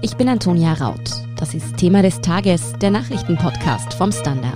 Ich 0.00 0.16
bin 0.16 0.28
Antonia 0.28 0.74
Raut. 0.74 1.10
Das 1.36 1.54
ist 1.54 1.76
Thema 1.76 2.02
des 2.02 2.20
Tages, 2.20 2.72
der 2.80 2.92
Nachrichtenpodcast 2.92 3.94
vom 3.94 4.12
Standard. 4.12 4.54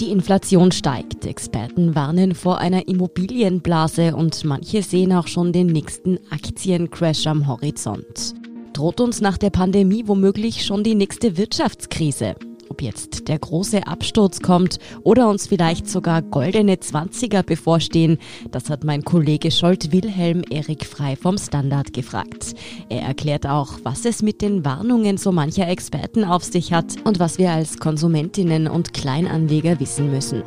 Die 0.00 0.10
Inflation 0.10 0.72
steigt. 0.72 1.24
Experten 1.24 1.94
warnen 1.94 2.34
vor 2.34 2.58
einer 2.58 2.88
Immobilienblase 2.88 4.16
und 4.16 4.44
manche 4.44 4.82
sehen 4.82 5.12
auch 5.12 5.28
schon 5.28 5.52
den 5.52 5.68
nächsten 5.68 6.18
Aktiencrash 6.30 7.28
am 7.28 7.46
Horizont. 7.46 8.34
Droht 8.72 9.00
uns 9.00 9.20
nach 9.20 9.38
der 9.38 9.50
Pandemie 9.50 10.02
womöglich 10.06 10.64
schon 10.64 10.82
die 10.82 10.96
nächste 10.96 11.36
Wirtschaftskrise? 11.36 12.34
Ob 12.78 12.82
jetzt 12.82 13.26
der 13.26 13.40
große 13.40 13.88
Absturz 13.88 14.38
kommt 14.38 14.78
oder 15.02 15.28
uns 15.28 15.48
vielleicht 15.48 15.88
sogar 15.88 16.22
goldene 16.22 16.78
Zwanziger 16.78 17.42
bevorstehen, 17.42 18.18
das 18.52 18.70
hat 18.70 18.84
mein 18.84 19.02
Kollege 19.02 19.50
Scholt 19.50 19.90
Wilhelm 19.90 20.44
Erik 20.48 20.86
Frei 20.86 21.16
vom 21.16 21.38
Standard 21.38 21.92
gefragt. 21.92 22.54
Er 22.88 23.02
erklärt 23.02 23.48
auch, 23.48 23.80
was 23.82 24.04
es 24.04 24.22
mit 24.22 24.42
den 24.42 24.64
Warnungen 24.64 25.16
so 25.16 25.32
mancher 25.32 25.66
Experten 25.66 26.22
auf 26.22 26.44
sich 26.44 26.72
hat 26.72 26.94
und 27.02 27.18
was 27.18 27.36
wir 27.36 27.50
als 27.50 27.78
Konsumentinnen 27.78 28.68
und 28.68 28.94
Kleinanleger 28.94 29.80
wissen 29.80 30.12
müssen. 30.12 30.44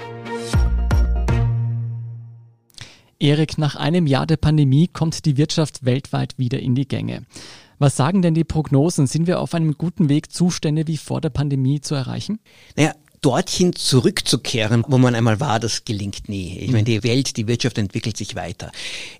Erik, 3.20 3.58
nach 3.58 3.76
einem 3.76 4.08
Jahr 4.08 4.26
der 4.26 4.38
Pandemie 4.38 4.88
kommt 4.88 5.26
die 5.26 5.36
Wirtschaft 5.36 5.84
weltweit 5.84 6.38
wieder 6.38 6.62
in 6.62 6.76
die 6.76 6.88
Gänge. 6.88 7.26
Was 7.82 7.96
sagen 7.96 8.22
denn 8.22 8.36
die 8.36 8.44
Prognosen? 8.44 9.08
Sind 9.08 9.26
wir 9.26 9.40
auf 9.40 9.56
einem 9.56 9.76
guten 9.76 10.08
Weg, 10.08 10.32
Zustände 10.32 10.86
wie 10.86 10.98
vor 10.98 11.20
der 11.20 11.32
Pandemie 11.32 11.82
zu 11.82 11.96
erreichen? 11.96 12.40
Naja, 12.76 12.94
dorthin 13.22 13.74
zurückzukehren, 13.74 14.86
wo 14.88 15.00
man 15.00 15.16
einmal 15.16 15.40
war, 15.40 15.60
das 15.60 15.84
gelingt 15.84 16.30
nie. 16.30 16.60
Ich 16.60 16.72
meine, 16.72 16.84
die 16.84 17.02
Welt, 17.02 17.38
die 17.38 17.48
Wirtschaft 17.48 17.80
entwickelt 17.80 18.18
sich 18.18 18.36
weiter. 18.36 18.72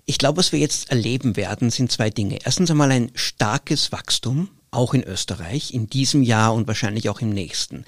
Ich 0.06 0.16
glaube, 0.16 0.36
was 0.36 0.52
wir 0.52 0.60
jetzt 0.60 0.92
erleben 0.92 1.34
werden, 1.34 1.70
sind 1.70 1.90
zwei 1.90 2.08
Dinge. 2.08 2.38
Erstens 2.44 2.70
einmal 2.70 2.92
ein 2.92 3.10
starkes 3.16 3.90
Wachstum, 3.90 4.48
auch 4.70 4.94
in 4.94 5.02
Österreich, 5.02 5.74
in 5.74 5.88
diesem 5.88 6.22
Jahr 6.22 6.54
und 6.54 6.68
wahrscheinlich 6.68 7.08
auch 7.08 7.20
im 7.20 7.30
nächsten. 7.30 7.84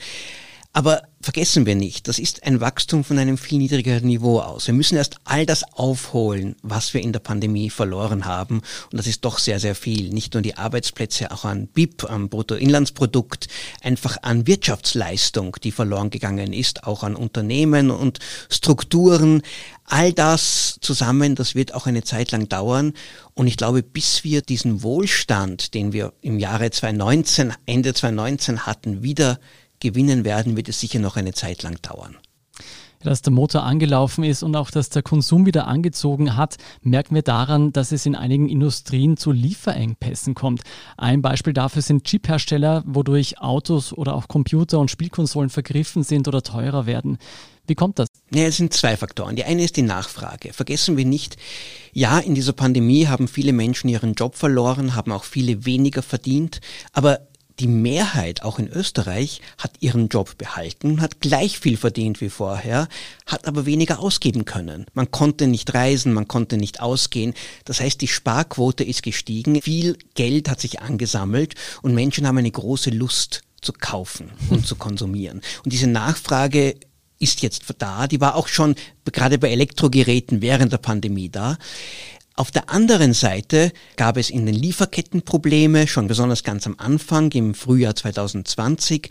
Aber 0.77 1.03
vergessen 1.21 1.67
wir 1.67 1.77
nicht, 1.77 2.09
das 2.09 2.19
ist 2.19 2.43
ein 2.43 2.61
Wachstum 2.61 3.05
von 3.05 3.17
einem 3.17 3.39
viel 3.39 3.59
niedrigeren 3.59 4.09
Niveau 4.09 4.41
aus. 4.41 4.67
Wir 4.67 4.75
müssen 4.75 4.97
erst 4.97 5.19
all 5.23 5.47
das 5.47 5.63
aufholen, 5.73 6.57
was 6.63 6.93
wir 6.93 7.01
in 7.01 7.13
der 7.13 7.21
Pandemie 7.21 7.71
verloren 7.71 8.25
haben. 8.25 8.57
Und 8.57 8.99
das 8.99 9.07
ist 9.07 9.25
doch 9.25 9.39
sehr, 9.39 9.61
sehr 9.61 9.77
viel. 9.77 10.11
Nicht 10.11 10.35
nur 10.35 10.43
die 10.43 10.57
Arbeitsplätze, 10.57 11.31
auch 11.31 11.45
an 11.45 11.69
BIP, 11.69 12.11
am 12.11 12.29
Bruttoinlandsprodukt, 12.29 13.47
einfach 13.83 14.19
an 14.23 14.49
Wirtschaftsleistung, 14.49 15.57
die 15.63 15.71
verloren 15.71 16.11
gegangen 16.11 16.53
ist, 16.53 16.83
auch 16.83 17.05
an 17.05 17.15
Unternehmen 17.15 17.93
und 17.93 18.19
Strukturen. 18.51 19.43
All 19.85 20.13
das 20.13 20.79
zusammen, 20.81 21.37
das 21.37 21.55
wird 21.55 21.73
auch 21.73 21.87
eine 21.87 22.03
Zeit 22.03 22.33
lang 22.33 22.49
dauern. 22.49 22.95
Und 23.35 23.47
ich 23.47 23.57
glaube, 23.57 23.85
bis 23.85 24.25
wir 24.25 24.43
diesen 24.43 24.83
Wohlstand, 24.83 25.73
den 25.73 25.93
wir 25.93 26.15
im 26.21 26.41
Jahre 26.41 26.73
2019, 26.73 27.53
Ende 27.65 27.95
2019 27.95 28.67
hatten, 28.67 29.05
wieder 29.05 29.39
gewinnen 29.85 30.25
werden, 30.25 30.57
wird 30.57 30.69
es 30.69 30.81
sicher 30.81 30.99
noch 30.99 31.17
eine 31.17 31.35
Zeit 31.35 31.63
lang 31.63 31.81
dauern. 31.83 32.17
Dass 33.03 33.21
der 33.21 33.35
Motor 33.35 33.65
angelaufen 33.65 34.25
ist 34.25 34.43
und 34.43 34.57
auch, 34.57 34.71
dass 34.71 34.89
der 34.89 35.03
Konsum 35.03 35.45
wieder 35.45 35.67
angezogen 35.67 36.37
hat, 36.37 36.57
merken 36.81 37.15
wir 37.15 37.21
daran, 37.21 37.71
dass 37.71 37.93
es 37.93 38.07
in 38.07 38.17
einigen 38.17 38.49
Industrien 38.49 39.19
zu 39.19 39.31
Lieferengpässen 39.31 40.35
kommt. 40.35 40.63
Ein 40.97 41.21
Beispiel 41.21 41.53
dafür 41.53 41.83
sind 41.83 42.05
Chiphersteller, 42.05 42.83
wodurch 42.87 43.41
Autos 43.41 43.93
oder 43.93 44.15
auch 44.15 44.27
Computer 44.27 44.79
und 44.79 44.91
Spielkonsolen 44.91 45.51
vergriffen 45.51 46.03
sind 46.03 46.29
oder 46.29 46.43
teurer 46.43 46.87
werden. 46.87 47.19
Wie 47.67 47.75
kommt 47.75 47.99
das? 47.99 48.09
Ja, 48.33 48.45
es 48.45 48.57
sind 48.57 48.73
zwei 48.73 48.97
Faktoren. 48.97 49.37
Die 49.37 49.45
eine 49.45 49.65
ist 49.65 49.77
die 49.77 49.83
Nachfrage. 49.83 50.55
Vergessen 50.55 50.97
wir 50.97 51.05
nicht, 51.05 51.37
ja, 51.93 52.19
in 52.19 52.35
dieser 52.35 52.55
Pandemie 52.55 53.07
haben 53.07 53.29
viele 53.29 53.53
Menschen 53.53 53.89
ihren 53.91 54.15
Job 54.15 54.35
verloren, 54.35 54.95
haben 54.95 55.13
auch 55.13 55.25
viele 55.25 55.67
weniger 55.67 56.03
verdient, 56.03 56.61
aber 56.93 57.21
die 57.61 57.69
Mehrheit, 57.69 58.43
auch 58.43 58.59
in 58.59 58.69
Österreich, 58.69 59.41
hat 59.59 59.73
ihren 59.81 60.09
Job 60.09 60.37
behalten, 60.39 61.01
hat 61.01 61.21
gleich 61.21 61.59
viel 61.59 61.77
verdient 61.77 62.21
wie 62.21 62.29
vorher, 62.29 62.89
hat 63.27 63.47
aber 63.47 63.65
weniger 63.65 64.01
ausgeben 64.01 64.45
können. 64.45 64.87
Man 64.93 65.11
konnte 65.11 65.47
nicht 65.47 65.73
reisen, 65.73 66.13
man 66.13 66.27
konnte 66.27 66.57
nicht 66.57 66.81
ausgehen. 66.81 67.35
Das 67.65 67.81
heißt, 67.81 68.01
die 68.01 68.09
Sparquote 68.09 68.83
ist 68.83 69.03
gestiegen, 69.03 69.63
viel 69.63 69.97
Geld 70.15 70.49
hat 70.49 70.61
sich 70.61 70.81
angesammelt 70.81 71.55
und 71.83 71.95
Menschen 71.95 72.27
haben 72.27 72.39
eine 72.39 72.51
große 72.51 72.91
Lust 72.91 73.43
zu 73.61 73.73
kaufen 73.73 74.31
und 74.51 74.67
zu 74.67 74.77
konsumieren. 74.77 75.41
Und 75.65 75.73
diese 75.73 75.87
Nachfrage 75.87 76.75
ist 77.19 77.43
jetzt 77.43 77.63
da, 77.79 78.07
die 78.07 78.21
war 78.21 78.35
auch 78.35 78.49
schon 78.49 78.75
gerade 79.05 79.39
bei 79.39 79.51
Elektrogeräten 79.51 80.43
während 80.43 80.73
der 80.73 80.79
Pandemie 80.79 81.31
da. 81.31 81.57
Auf 82.37 82.51
der 82.51 82.69
anderen 82.69 83.13
Seite 83.13 83.71
gab 83.95 84.17
es 84.17 84.29
in 84.29 84.45
den 84.45 84.57
Lieferketten 84.57 85.23
Probleme, 85.23 85.87
schon 85.87 86.09
besonders 86.09 86.43
ganz 86.43 86.67
am 86.67 86.75
Anfang 86.79 87.31
im 87.31 87.55
Frühjahr 87.55 87.95
2020. 87.95 89.09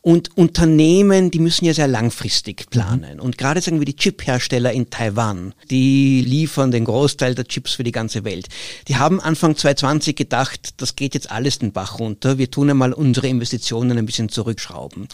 Und 0.00 0.36
Unternehmen, 0.36 1.30
die 1.30 1.38
müssen 1.38 1.66
ja 1.66 1.72
sehr 1.72 1.86
langfristig 1.86 2.68
planen. 2.70 3.20
Und 3.20 3.38
gerade 3.38 3.60
sagen 3.60 3.78
wir 3.78 3.84
die 3.84 3.94
Chip-Hersteller 3.94 4.72
in 4.72 4.90
Taiwan, 4.90 5.54
die 5.70 6.22
liefern 6.22 6.72
den 6.72 6.84
Großteil 6.84 7.36
der 7.36 7.46
Chips 7.46 7.74
für 7.74 7.84
die 7.84 7.92
ganze 7.92 8.24
Welt. 8.24 8.48
Die 8.88 8.96
haben 8.96 9.20
Anfang 9.20 9.56
2020 9.56 10.16
gedacht, 10.16 10.70
das 10.78 10.96
geht 10.96 11.14
jetzt 11.14 11.30
alles 11.30 11.60
den 11.60 11.70
Bach 11.70 12.00
runter. 12.00 12.38
Wir 12.38 12.50
tun 12.50 12.70
einmal 12.70 12.92
unsere 12.92 13.28
Investitionen 13.28 13.96
ein 13.98 14.06
bisschen 14.06 14.30
zurückschrauben. 14.30 15.06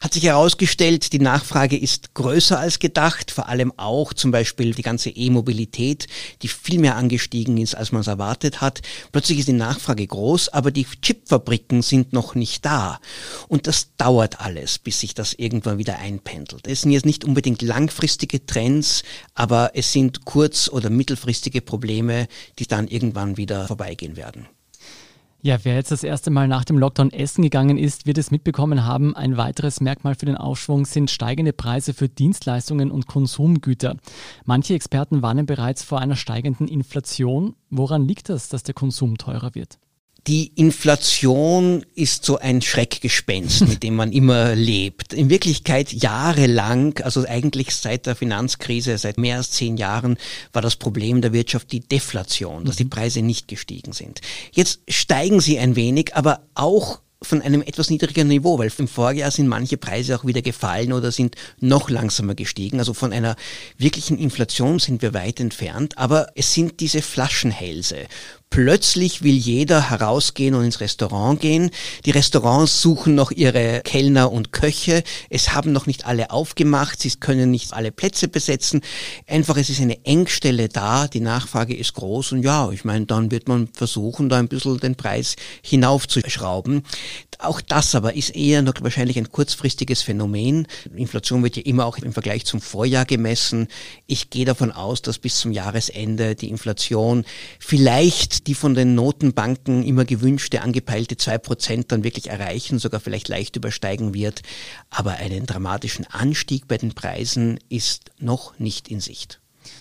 Hat 0.00 0.14
sich 0.14 0.22
herausgestellt, 0.22 1.12
die 1.12 1.18
Nachfrage 1.18 1.76
ist 1.76 2.14
größer 2.14 2.60
als 2.60 2.78
gedacht, 2.78 3.32
vor 3.32 3.48
allem 3.48 3.72
auch 3.76 4.12
zum 4.12 4.30
Beispiel 4.30 4.72
die 4.72 4.82
ganze 4.82 5.10
E-Mobilität, 5.10 6.06
die 6.42 6.48
viel 6.48 6.78
mehr 6.78 6.94
angestiegen 7.08 7.56
ist, 7.56 7.74
als 7.74 7.90
man 7.90 8.02
es 8.02 8.06
erwartet 8.06 8.60
hat. 8.60 8.82
Plötzlich 9.12 9.38
ist 9.38 9.48
die 9.48 9.54
Nachfrage 9.54 10.06
groß, 10.06 10.50
aber 10.50 10.70
die 10.70 10.84
Chipfabriken 10.84 11.80
sind 11.80 12.12
noch 12.12 12.34
nicht 12.34 12.66
da. 12.66 13.00
Und 13.48 13.66
das 13.66 13.96
dauert 13.96 14.40
alles, 14.40 14.78
bis 14.78 15.00
sich 15.00 15.14
das 15.14 15.32
irgendwann 15.32 15.78
wieder 15.78 15.98
einpendelt. 15.98 16.66
Es 16.66 16.82
sind 16.82 16.90
jetzt 16.92 17.06
nicht 17.06 17.24
unbedingt 17.24 17.62
langfristige 17.62 18.44
Trends, 18.44 19.04
aber 19.34 19.70
es 19.72 19.90
sind 19.90 20.26
kurz- 20.26 20.68
oder 20.68 20.90
mittelfristige 20.90 21.62
Probleme, 21.62 22.28
die 22.58 22.66
dann 22.66 22.88
irgendwann 22.88 23.38
wieder 23.38 23.66
vorbeigehen 23.66 24.16
werden. 24.16 24.46
Ja, 25.40 25.56
wer 25.62 25.76
jetzt 25.76 25.92
das 25.92 26.02
erste 26.02 26.30
Mal 26.30 26.48
nach 26.48 26.64
dem 26.64 26.78
Lockdown 26.78 27.12
essen 27.12 27.42
gegangen 27.42 27.78
ist, 27.78 28.06
wird 28.06 28.18
es 28.18 28.32
mitbekommen 28.32 28.84
haben. 28.84 29.14
Ein 29.14 29.36
weiteres 29.36 29.80
Merkmal 29.80 30.16
für 30.16 30.26
den 30.26 30.36
Aufschwung 30.36 30.84
sind 30.84 31.12
steigende 31.12 31.52
Preise 31.52 31.94
für 31.94 32.08
Dienstleistungen 32.08 32.90
und 32.90 33.06
Konsumgüter. 33.06 33.96
Manche 34.44 34.74
Experten 34.74 35.22
warnen 35.22 35.46
bereits 35.46 35.84
vor 35.84 36.00
einer 36.00 36.16
steigenden 36.16 36.66
Inflation. 36.66 37.54
Woran 37.70 38.08
liegt 38.08 38.30
das, 38.30 38.48
dass 38.48 38.64
der 38.64 38.74
Konsum 38.74 39.16
teurer 39.16 39.54
wird? 39.54 39.78
Die 40.28 40.52
Inflation 40.56 41.86
ist 41.94 42.26
so 42.26 42.36
ein 42.36 42.60
Schreckgespenst, 42.60 43.66
mit 43.66 43.82
dem 43.82 43.96
man 43.96 44.12
immer 44.12 44.54
lebt. 44.54 45.14
In 45.14 45.30
Wirklichkeit 45.30 45.90
jahrelang, 45.90 46.98
also 46.98 47.24
eigentlich 47.26 47.74
seit 47.74 48.04
der 48.04 48.14
Finanzkrise, 48.14 48.98
seit 48.98 49.16
mehr 49.16 49.38
als 49.38 49.52
zehn 49.52 49.78
Jahren, 49.78 50.18
war 50.52 50.60
das 50.60 50.76
Problem 50.76 51.22
der 51.22 51.32
Wirtschaft 51.32 51.72
die 51.72 51.80
Deflation, 51.80 52.66
dass 52.66 52.76
die 52.76 52.84
mhm. 52.84 52.90
Preise 52.90 53.22
nicht 53.22 53.48
gestiegen 53.48 53.94
sind. 53.94 54.20
Jetzt 54.52 54.80
steigen 54.86 55.40
sie 55.40 55.58
ein 55.58 55.76
wenig, 55.76 56.14
aber 56.14 56.42
auch 56.54 57.00
von 57.20 57.42
einem 57.42 57.62
etwas 57.62 57.90
niedrigeren 57.90 58.28
Niveau, 58.28 58.58
weil 58.58 58.70
im 58.78 58.86
Vorjahr 58.86 59.30
sind 59.30 59.48
manche 59.48 59.76
Preise 59.76 60.16
auch 60.16 60.24
wieder 60.24 60.42
gefallen 60.42 60.92
oder 60.92 61.10
sind 61.10 61.34
noch 61.58 61.90
langsamer 61.90 62.34
gestiegen. 62.34 62.78
Also 62.78 62.94
von 62.94 63.12
einer 63.12 63.34
wirklichen 63.76 64.18
Inflation 64.18 64.78
sind 64.78 65.02
wir 65.02 65.14
weit 65.14 65.40
entfernt, 65.40 65.98
aber 65.98 66.28
es 66.36 66.54
sind 66.54 66.80
diese 66.80 67.02
Flaschenhälse 67.02 68.06
Plötzlich 68.50 69.22
will 69.22 69.34
jeder 69.36 69.90
herausgehen 69.90 70.54
und 70.54 70.64
ins 70.64 70.80
Restaurant 70.80 71.38
gehen. 71.38 71.70
Die 72.06 72.10
Restaurants 72.10 72.80
suchen 72.80 73.14
noch 73.14 73.30
ihre 73.30 73.82
Kellner 73.84 74.32
und 74.32 74.52
Köche. 74.52 75.04
Es 75.28 75.52
haben 75.52 75.70
noch 75.72 75.86
nicht 75.86 76.06
alle 76.06 76.30
aufgemacht. 76.30 77.00
Sie 77.00 77.10
können 77.10 77.50
nicht 77.50 77.74
alle 77.74 77.92
Plätze 77.92 78.26
besetzen. 78.26 78.80
Einfach, 79.26 79.58
es 79.58 79.68
ist 79.68 79.80
eine 79.80 80.04
Engstelle 80.04 80.68
da. 80.68 81.08
Die 81.08 81.20
Nachfrage 81.20 81.76
ist 81.76 81.92
groß. 81.94 82.32
Und 82.32 82.42
ja, 82.42 82.70
ich 82.70 82.84
meine, 82.84 83.06
dann 83.06 83.30
wird 83.30 83.48
man 83.48 83.68
versuchen, 83.74 84.28
da 84.28 84.38
ein 84.38 84.48
bisschen 84.48 84.80
den 84.80 84.96
Preis 84.96 85.36
hinaufzuschrauben. 85.62 86.82
Auch 87.38 87.60
das 87.60 87.94
aber 87.94 88.14
ist 88.14 88.34
eher 88.34 88.62
noch 88.62 88.74
wahrscheinlich 88.80 89.18
ein 89.18 89.30
kurzfristiges 89.30 90.02
Phänomen. 90.02 90.66
Inflation 90.96 91.44
wird 91.44 91.56
ja 91.56 91.62
immer 91.62 91.86
auch 91.86 91.98
im 91.98 92.12
Vergleich 92.12 92.44
zum 92.44 92.60
Vorjahr 92.60 93.04
gemessen. 93.04 93.68
Ich 94.06 94.30
gehe 94.30 94.44
davon 94.44 94.72
aus, 94.72 95.02
dass 95.02 95.18
bis 95.18 95.38
zum 95.38 95.52
Jahresende 95.52 96.34
die 96.34 96.48
Inflation 96.48 97.24
vielleicht 97.60 98.37
die 98.46 98.54
von 98.54 98.74
den 98.74 98.94
Notenbanken 98.94 99.82
immer 99.82 100.04
gewünschte, 100.04 100.62
angepeilte 100.62 101.16
zwei 101.16 101.38
Prozent 101.38 101.92
dann 101.92 102.04
wirklich 102.04 102.28
erreichen, 102.28 102.78
sogar 102.78 103.00
vielleicht 103.00 103.28
leicht 103.28 103.56
übersteigen 103.56 104.14
wird. 104.14 104.42
Aber 104.90 105.12
einen 105.12 105.46
dramatischen 105.46 106.06
Anstieg 106.06 106.68
bei 106.68 106.78
den 106.78 106.94
Preisen 106.94 107.58
ist 107.68 108.10
noch 108.18 108.58
nicht 108.58 108.88
in 108.88 109.00
Sicht. 109.00 109.40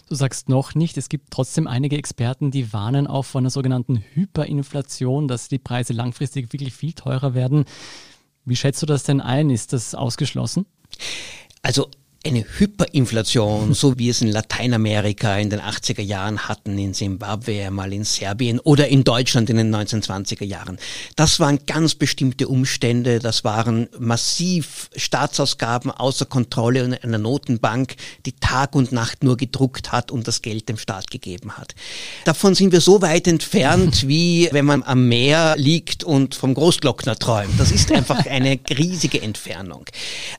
Du 0.09 0.15
sagst 0.15 0.49
noch 0.49 0.75
nicht, 0.75 0.97
es 0.97 1.09
gibt 1.09 1.31
trotzdem 1.31 1.67
einige 1.67 1.97
Experten, 1.97 2.51
die 2.51 2.73
warnen 2.73 3.07
auch 3.07 3.23
von 3.23 3.43
einer 3.43 3.49
sogenannten 3.49 4.03
Hyperinflation, 4.13 5.27
dass 5.27 5.47
die 5.47 5.59
Preise 5.59 5.93
langfristig 5.93 6.51
wirklich 6.53 6.73
viel 6.73 6.93
teurer 6.93 7.33
werden. 7.33 7.65
Wie 8.45 8.55
schätzt 8.55 8.81
du 8.81 8.85
das 8.85 9.03
denn 9.03 9.21
ein? 9.21 9.49
Ist 9.49 9.73
das 9.73 9.95
ausgeschlossen? 9.95 10.65
Also 11.61 11.89
eine 12.25 12.43
Hyperinflation, 12.57 13.73
so 13.73 13.97
wie 13.97 14.09
es 14.09 14.21
in 14.21 14.27
Lateinamerika 14.29 15.37
in 15.37 15.49
den 15.49 15.61
80er 15.61 16.01
Jahren 16.01 16.47
hatten, 16.47 16.77
in 16.77 16.93
Simbabwe, 16.93 17.71
mal 17.71 17.93
in 17.93 18.03
Serbien 18.03 18.59
oder 18.59 18.87
in 18.87 19.03
Deutschland 19.03 19.49
in 19.49 19.57
den 19.57 19.73
1920er 19.73 20.43
Jahren. 20.43 20.77
Das 21.15 21.39
waren 21.39 21.59
ganz 21.65 21.95
bestimmte 21.95 22.47
Umstände, 22.47 23.19
das 23.19 23.43
waren 23.43 23.87
massiv 23.97 24.89
Staatsausgaben 24.95 25.91
außer 25.91 26.25
Kontrolle 26.25 26.99
einer 27.01 27.17
Notenbank, 27.17 27.95
die 28.25 28.33
Tag 28.33 28.75
und 28.75 28.91
Nacht 28.91 29.23
nur 29.23 29.37
gedruckt 29.37 29.91
hat 29.91 30.11
und 30.11 30.27
das 30.27 30.41
Geld 30.41 30.69
dem 30.69 30.77
Staat 30.77 31.11
gegeben 31.11 31.53
hat. 31.57 31.75
Davon 32.25 32.55
sind 32.55 32.71
wir 32.71 32.81
so 32.81 33.01
weit 33.01 33.27
entfernt, 33.27 34.07
wie 34.07 34.49
wenn 34.51 34.65
man 34.65 34.83
am 34.83 35.07
Meer 35.07 35.55
liegt 35.57 36.03
und 36.03 36.35
vom 36.35 36.53
Großglockner 36.53 37.17
träumt. 37.17 37.59
Das 37.59 37.71
ist 37.71 37.91
einfach 37.91 38.25
eine 38.25 38.59
riesige 38.69 39.21
Entfernung. 39.21 39.85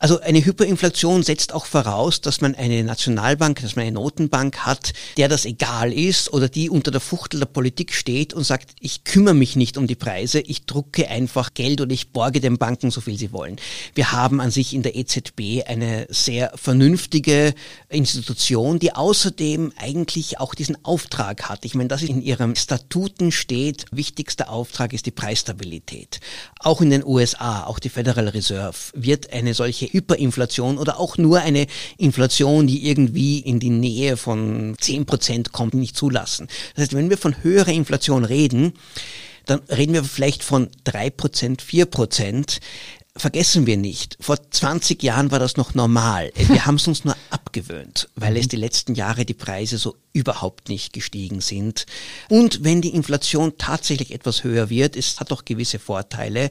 Also 0.00 0.20
eine 0.20 0.44
Hyperinflation 0.44 1.22
setzt 1.22 1.54
auch 1.54 1.66
voraus, 1.68 2.20
dass 2.20 2.40
man 2.40 2.54
eine 2.54 2.82
Nationalbank, 2.82 3.62
dass 3.62 3.76
man 3.76 3.84
eine 3.84 3.92
Notenbank 3.92 4.58
hat, 4.66 4.92
der 5.16 5.28
das 5.28 5.44
egal 5.44 5.92
ist 5.92 6.32
oder 6.32 6.48
die 6.48 6.70
unter 6.70 6.90
der 6.90 7.00
Fuchtel 7.00 7.40
der 7.40 7.46
Politik 7.46 7.94
steht 7.94 8.34
und 8.34 8.44
sagt, 8.44 8.72
ich 8.80 9.04
kümmere 9.04 9.34
mich 9.34 9.54
nicht 9.54 9.76
um 9.76 9.86
die 9.86 9.94
Preise, 9.94 10.40
ich 10.40 10.66
drucke 10.66 11.08
einfach 11.08 11.54
Geld 11.54 11.80
oder 11.80 11.92
ich 11.92 12.10
borge 12.10 12.40
den 12.40 12.58
Banken 12.58 12.90
so 12.90 13.00
viel 13.00 13.18
sie 13.18 13.32
wollen. 13.32 13.56
Wir 13.94 14.12
haben 14.12 14.40
an 14.40 14.50
sich 14.50 14.74
in 14.74 14.82
der 14.82 14.96
EZB 14.96 15.66
eine 15.66 16.06
sehr 16.08 16.52
vernünftige 16.56 17.54
Institution, 17.88 18.78
die 18.78 18.94
außerdem 18.94 19.72
eigentlich 19.76 20.40
auch 20.40 20.54
diesen 20.54 20.82
Auftrag 20.84 21.48
hat. 21.48 21.64
Ich 21.64 21.74
meine, 21.74 21.88
das 21.88 22.02
ist 22.02 22.08
in 22.08 22.22
ihrem 22.22 22.56
Statuten 22.56 23.30
steht, 23.30 23.84
wichtigster 23.92 24.50
Auftrag 24.50 24.92
ist 24.92 25.06
die 25.06 25.10
Preisstabilität. 25.10 26.20
Auch 26.60 26.80
in 26.80 26.90
den 26.90 27.04
USA, 27.04 27.64
auch 27.64 27.78
die 27.78 27.90
Federal 27.90 28.28
Reserve 28.28 28.76
wird 28.94 29.32
eine 29.32 29.54
solche 29.54 29.86
Hyperinflation 29.86 30.78
oder 30.78 30.98
auch 30.98 31.18
nur 31.18 31.40
eine 31.40 31.57
Inflation, 31.96 32.66
die 32.66 32.88
irgendwie 32.88 33.40
in 33.40 33.60
die 33.60 33.70
Nähe 33.70 34.16
von 34.16 34.76
10 34.78 35.06
Prozent 35.06 35.52
kommt, 35.52 35.74
nicht 35.74 35.96
zulassen. 35.96 36.48
Das 36.74 36.84
heißt, 36.84 36.94
wenn 36.94 37.10
wir 37.10 37.18
von 37.18 37.42
höherer 37.42 37.72
Inflation 37.72 38.24
reden, 38.24 38.74
dann 39.46 39.60
reden 39.70 39.94
wir 39.94 40.04
vielleicht 40.04 40.44
von 40.44 40.68
drei 40.84 41.08
Prozent, 41.10 41.62
vier 41.62 41.86
Prozent 41.86 42.60
vergessen 43.18 43.66
wir 43.66 43.76
nicht, 43.76 44.16
vor 44.20 44.38
20 44.50 45.02
Jahren 45.02 45.30
war 45.30 45.38
das 45.38 45.56
noch 45.56 45.74
normal. 45.74 46.32
Wir 46.36 46.66
haben 46.66 46.76
es 46.76 46.86
uns 46.86 47.04
nur 47.04 47.16
abgewöhnt, 47.30 48.08
weil 48.14 48.36
es 48.36 48.48
die 48.48 48.56
letzten 48.56 48.94
Jahre 48.94 49.24
die 49.24 49.34
Preise 49.34 49.78
so 49.78 49.96
überhaupt 50.12 50.68
nicht 50.68 50.92
gestiegen 50.92 51.40
sind. 51.40 51.86
Und 52.28 52.64
wenn 52.64 52.80
die 52.80 52.94
Inflation 52.94 53.54
tatsächlich 53.58 54.12
etwas 54.12 54.44
höher 54.44 54.70
wird, 54.70 54.96
es 54.96 55.20
hat 55.20 55.30
doch 55.30 55.44
gewisse 55.44 55.78
Vorteile. 55.78 56.50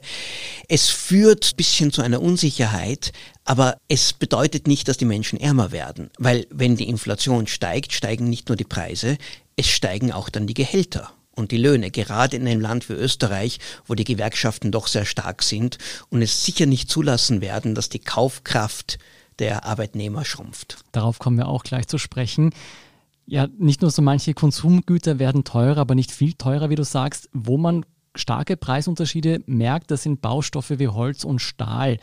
Es 0.68 0.88
führt 0.88 1.56
bisschen 1.56 1.92
zu 1.92 2.02
einer 2.02 2.22
Unsicherheit, 2.22 3.12
aber 3.44 3.76
es 3.88 4.12
bedeutet 4.12 4.66
nicht, 4.66 4.88
dass 4.88 4.96
die 4.96 5.04
Menschen 5.04 5.40
ärmer 5.40 5.72
werden, 5.72 6.10
weil 6.18 6.46
wenn 6.50 6.76
die 6.76 6.88
Inflation 6.88 7.46
steigt, 7.46 7.92
steigen 7.92 8.28
nicht 8.28 8.48
nur 8.48 8.56
die 8.56 8.64
Preise, 8.64 9.18
es 9.56 9.68
steigen 9.68 10.12
auch 10.12 10.28
dann 10.28 10.46
die 10.46 10.54
Gehälter 10.54 11.12
und 11.38 11.52
die 11.52 11.56
Löhne, 11.56 11.90
gerade 11.90 12.36
in 12.36 12.46
einem 12.46 12.60
Land 12.60 12.88
wie 12.88 12.94
Österreich, 12.94 13.58
wo 13.86 13.94
die 13.94 14.04
Gewerkschaften 14.04 14.72
doch 14.72 14.88
sehr 14.88 15.04
stark 15.04 15.42
sind 15.42 15.78
und 16.10 16.20
es 16.20 16.44
sicher 16.44 16.66
nicht 16.66 16.90
zulassen 16.90 17.40
werden, 17.40 17.74
dass 17.74 17.88
die 17.88 18.00
Kaufkraft 18.00 18.98
der 19.38 19.64
Arbeitnehmer 19.64 20.24
schrumpft. 20.24 20.84
Darauf 20.92 21.18
kommen 21.18 21.38
wir 21.38 21.48
auch 21.48 21.62
gleich 21.62 21.86
zu 21.86 21.96
sprechen. 21.96 22.50
Ja, 23.24 23.46
nicht 23.58 23.82
nur 23.82 23.90
so 23.90 24.02
manche 24.02 24.34
Konsumgüter 24.34 25.18
werden 25.18 25.44
teurer, 25.44 25.78
aber 25.78 25.94
nicht 25.94 26.10
viel 26.10 26.32
teurer, 26.32 26.70
wie 26.70 26.74
du 26.74 26.84
sagst. 26.84 27.28
Wo 27.32 27.56
man 27.56 27.86
starke 28.16 28.56
Preisunterschiede 28.56 29.42
merkt, 29.46 29.90
das 29.90 30.02
sind 30.02 30.20
Baustoffe 30.20 30.78
wie 30.78 30.88
Holz 30.88 31.24
und 31.24 31.38
Stahl. 31.40 31.98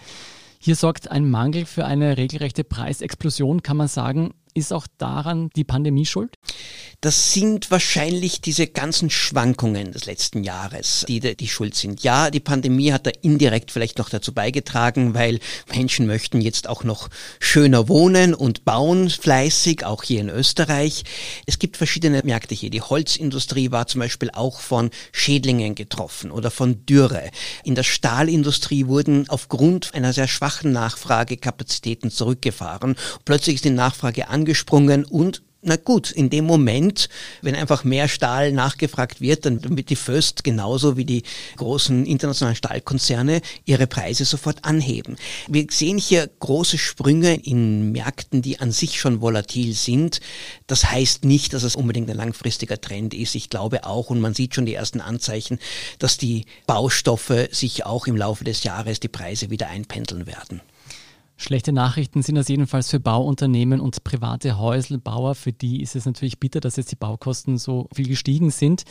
Hier 0.59 0.75
sorgt 0.75 1.11
ein 1.11 1.29
Mangel 1.29 1.65
für 1.65 1.85
eine 1.85 2.17
regelrechte 2.17 2.63
Preisexplosion, 2.63 3.63
kann 3.63 3.77
man 3.77 3.87
sagen. 3.87 4.33
Ist 4.57 4.71
auch 4.71 4.87
daran 4.97 5.49
die 5.57 5.65
Pandemie 5.65 6.05
schuld? 6.05 6.37
Das 7.01 7.33
sind 7.33 7.71
wahrscheinlich 7.71 8.39
diese 8.39 8.67
ganzen 8.67 9.09
Schwankungen 9.09 9.91
des 9.91 10.05
letzten 10.05 10.45
Jahres, 10.45 11.03
die 11.09 11.19
die 11.19 11.47
schuld 11.49 11.75
sind. 11.75 12.03
Ja, 12.03 12.31
die 12.31 12.39
Pandemie 12.39 12.93
hat 12.93 13.05
da 13.05 13.11
indirekt 13.21 13.69
vielleicht 13.69 13.97
noch 13.97 14.07
dazu 14.09 14.33
beigetragen, 14.33 15.13
weil 15.13 15.41
Menschen 15.73 16.07
möchten 16.07 16.39
jetzt 16.39 16.69
auch 16.69 16.85
noch 16.85 17.09
schöner 17.41 17.89
wohnen 17.89 18.33
und 18.33 18.63
bauen 18.63 19.09
fleißig, 19.09 19.85
auch 19.85 20.03
hier 20.03 20.21
in 20.21 20.29
Österreich. 20.29 21.03
Es 21.45 21.59
gibt 21.59 21.75
verschiedene 21.75 22.21
Märkte 22.23 22.55
hier. 22.55 22.69
Die 22.69 22.81
Holzindustrie 22.81 23.71
war 23.71 23.87
zum 23.87 23.99
Beispiel 23.99 24.31
auch 24.31 24.61
von 24.61 24.89
Schädlingen 25.11 25.75
getroffen 25.75 26.31
oder 26.31 26.49
von 26.49 26.85
Dürre. 26.85 27.29
In 27.65 27.75
der 27.75 27.83
Stahlindustrie 27.83 28.87
wurden 28.87 29.29
aufgrund 29.29 29.93
einer 29.93 30.13
sehr 30.13 30.29
schwachen 30.29 30.71
Nachfrage 30.71 31.35
Kapazitäten 31.35 32.09
zurückgefahren. 32.09 32.95
Plötzlich 33.25 33.55
ist 33.55 33.65
die 33.65 33.69
Nachfrage 33.69 34.29
angekommen 34.29 34.44
angesprungen 34.45 35.05
und 35.05 35.41
na 35.67 35.77
gut, 35.77 36.11
in 36.11 36.29
dem 36.29 36.45
Moment, 36.45 37.09
wenn 37.41 37.55
einfach 37.55 37.83
mehr 37.83 38.07
Stahl 38.07 38.51
nachgefragt 38.51 39.19
wird, 39.19 39.47
dann 39.47 39.75
wird 39.75 39.89
die 39.89 39.95
Föst 39.95 40.43
genauso 40.43 40.95
wie 40.95 41.05
die 41.05 41.23
großen 41.57 42.05
internationalen 42.05 42.55
Stahlkonzerne 42.55 43.41
ihre 43.65 43.87
Preise 43.87 44.25
sofort 44.25 44.63
anheben. 44.63 45.15
Wir 45.47 45.65
sehen 45.71 45.97
hier 45.97 46.29
große 46.39 46.77
Sprünge 46.77 47.33
in 47.33 47.91
Märkten, 47.91 48.43
die 48.43 48.59
an 48.59 48.71
sich 48.71 48.99
schon 48.99 49.21
volatil 49.21 49.73
sind. 49.73 50.19
Das 50.67 50.85
heißt 50.91 51.25
nicht, 51.25 51.53
dass 51.53 51.63
es 51.63 51.75
unbedingt 51.75 52.11
ein 52.11 52.17
langfristiger 52.17 52.79
Trend 52.79 53.15
ist. 53.15 53.33
Ich 53.33 53.49
glaube 53.49 53.85
auch, 53.85 54.11
und 54.11 54.21
man 54.21 54.35
sieht 54.35 54.53
schon 54.53 54.67
die 54.67 54.75
ersten 54.75 55.01
Anzeichen, 55.01 55.57
dass 55.97 56.19
die 56.19 56.45
Baustoffe 56.67 57.49
sich 57.49 57.87
auch 57.87 58.05
im 58.05 58.17
Laufe 58.17 58.43
des 58.43 58.63
Jahres 58.63 58.99
die 58.99 59.07
Preise 59.07 59.49
wieder 59.49 59.67
einpendeln 59.67 60.27
werden. 60.27 60.61
Schlechte 61.37 61.73
Nachrichten 61.73 62.21
sind 62.21 62.35
das 62.35 62.47
jedenfalls 62.47 62.89
für 62.89 62.99
Bauunternehmen 62.99 63.81
und 63.81 64.03
private 64.03 64.57
Häuselbauer. 64.57 65.35
Für 65.35 65.51
die 65.51 65.81
ist 65.81 65.95
es 65.95 66.05
natürlich 66.05 66.39
bitter, 66.39 66.61
dass 66.61 66.77
jetzt 66.77 66.91
die 66.91 66.95
Baukosten 66.95 67.57
so 67.57 67.89
viel 67.93 68.07
gestiegen 68.07 68.51
sind. 68.51 68.83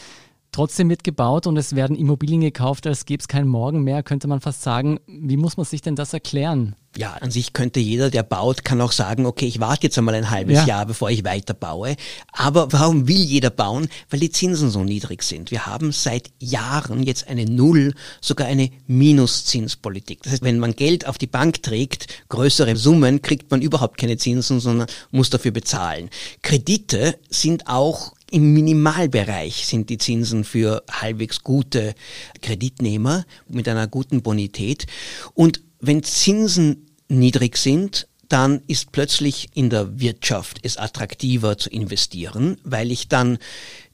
Trotzdem 0.55 0.89
wird 0.89 1.03
gebaut 1.03 1.49
und 1.49 1.57
es 1.57 1.75
werden 1.75 1.97
Immobilien 1.97 2.41
gekauft, 2.41 2.87
als 2.87 3.07
gäbe 3.07 3.21
es 3.21 3.27
keinen 3.27 3.49
Morgen 3.49 3.83
mehr, 3.83 4.05
könnte 4.05 4.29
man 4.29 4.41
fast 4.41 4.63
sagen. 4.63 5.01
Wie 5.09 5.37
muss 5.37 5.57
man 5.57 5.67
sich 5.67 5.83
denn 5.83 5.97
das 5.97 6.13
erklären? 6.13 6.77
Ja, 6.97 7.15
an 7.15 7.33
sich 7.33 7.55
könnte 7.55 7.81
jeder, 7.81 8.09
der 8.09 8.23
baut, 8.23 8.65
kann 8.65 8.81
auch 8.81 8.93
sagen, 8.93 9.27
okay, 9.27 9.47
ich 9.47 9.59
warte 9.59 9.89
jetzt 9.89 9.99
einmal 9.99 10.15
ein 10.15 10.31
halbes 10.31 10.59
ja. 10.59 10.67
Jahr, 10.67 10.87
bevor 10.87 11.11
ich 11.11 11.25
weiter 11.25 11.55
baue. 11.55 11.97
Aber 12.31 12.73
warum 12.73 13.09
will 13.09 13.17
jeder 13.17 13.51
bauen? 13.51 13.89
Weil 14.11 14.21
die 14.21 14.31
Zinsen 14.31 14.71
so 14.71 14.85
niedrig 14.85 15.25
sind. 15.25 15.51
Wir 15.51 15.67
haben 15.67 15.91
seit 15.91 16.31
Jahren 16.39 17.03
jetzt 17.03 17.27
eine 17.27 17.47
Null, 17.47 17.93
sogar 18.21 18.47
eine 18.47 18.71
Minuszinspolitik. 18.87 20.23
Das 20.23 20.35
heißt, 20.35 20.45
wenn 20.45 20.61
man 20.61 20.77
Geld 20.77 21.09
auf 21.09 21.19
die 21.19 21.27
Bank 21.27 21.65
trägt, 21.65 22.07
größere 22.29 22.77
Summen, 22.77 23.23
kriegt 23.23 23.51
man 23.51 23.61
überhaupt 23.61 23.99
keine 23.99 24.19
Zinsen, 24.19 24.61
sondern 24.61 24.87
muss 25.11 25.31
dafür 25.31 25.51
bezahlen. 25.51 26.11
Kredite 26.43 27.19
sind 27.29 27.67
auch 27.67 28.13
im 28.35 28.53
Minimalbereich 28.53 29.65
sind 29.65 29.91
die 29.91 29.99
Zinsen 29.99 30.43
für 30.43 30.83
halbwegs 30.91 31.45
gute 31.45 31.95
Kreditnehmer 32.43 33.25
mit 33.49 33.69
einer 33.69 33.87
guten 33.87 34.23
Bonität. 34.23 34.87
Und 35.35 35.61
wenn 35.79 36.03
Zinsen 36.03 36.89
niedrig 37.07 37.57
sind, 37.57 38.09
dann 38.29 38.61
ist 38.67 38.91
plötzlich 38.91 39.51
in 39.55 39.71
der 39.71 40.01
Wirtschaft 40.01 40.59
es 40.65 40.77
attraktiver 40.77 41.59
zu 41.59 41.71
investieren, 41.71 42.57
weil 42.65 42.91
ich 42.91 43.07
dann 43.07 43.39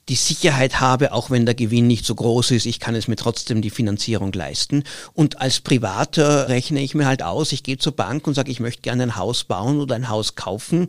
die 0.09 0.15
Sicherheit 0.15 0.79
habe, 0.79 1.13
auch 1.13 1.29
wenn 1.29 1.45
der 1.45 1.55
Gewinn 1.55 1.87
nicht 1.87 2.05
so 2.05 2.15
groß 2.15 2.51
ist, 2.51 2.65
ich 2.65 2.79
kann 2.79 2.95
es 2.95 3.07
mir 3.07 3.15
trotzdem 3.15 3.61
die 3.61 3.69
Finanzierung 3.69 4.33
leisten. 4.33 4.83
Und 5.13 5.39
als 5.39 5.61
Privater 5.61 6.49
rechne 6.49 6.81
ich 6.81 6.95
mir 6.95 7.05
halt 7.05 7.21
aus, 7.23 7.51
ich 7.51 7.63
gehe 7.63 7.77
zur 7.77 7.95
Bank 7.95 8.25
und 8.27 8.33
sage, 8.33 8.51
ich 8.51 8.59
möchte 8.59 8.81
gerne 8.81 9.03
ein 9.03 9.15
Haus 9.15 9.43
bauen 9.43 9.79
oder 9.79 9.95
ein 9.95 10.09
Haus 10.09 10.35
kaufen 10.35 10.87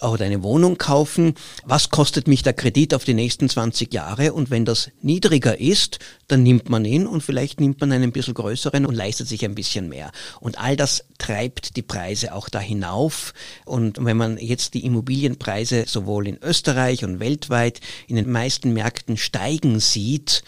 oder 0.00 0.24
eine 0.26 0.42
Wohnung 0.42 0.76
kaufen. 0.78 1.34
Was 1.64 1.88
kostet 1.88 2.28
mich 2.28 2.42
der 2.42 2.52
Kredit 2.52 2.94
auf 2.94 3.04
die 3.04 3.14
nächsten 3.14 3.48
20 3.48 3.92
Jahre? 3.92 4.34
Und 4.34 4.50
wenn 4.50 4.64
das 4.64 4.90
niedriger 5.00 5.58
ist, 5.58 5.98
dann 6.28 6.42
nimmt 6.42 6.68
man 6.68 6.84
ihn 6.84 7.06
und 7.06 7.22
vielleicht 7.22 7.60
nimmt 7.60 7.80
man 7.80 7.90
einen 7.90 8.12
bisschen 8.12 8.34
größeren 8.34 8.86
und 8.86 8.94
leistet 8.94 9.26
sich 9.26 9.44
ein 9.44 9.54
bisschen 9.54 9.88
mehr. 9.88 10.12
Und 10.38 10.60
all 10.60 10.76
das 10.76 11.06
treibt 11.18 11.76
die 11.76 11.82
Preise 11.82 12.34
auch 12.34 12.48
da 12.48 12.60
hinauf. 12.60 13.34
Und 13.64 14.04
wenn 14.04 14.16
man 14.16 14.38
jetzt 14.38 14.74
die 14.74 14.84
Immobilienpreise 14.84 15.86
sowohl 15.88 16.28
in 16.28 16.38
Österreich 16.40 17.04
und 17.04 17.18
weltweit 17.20 17.80
in 18.06 18.16
den 18.16 18.30
meisten 18.30 18.49
meisten 18.50 18.72
Märkten 18.72 19.16
steigen 19.16 19.78
sieht, 19.78 20.42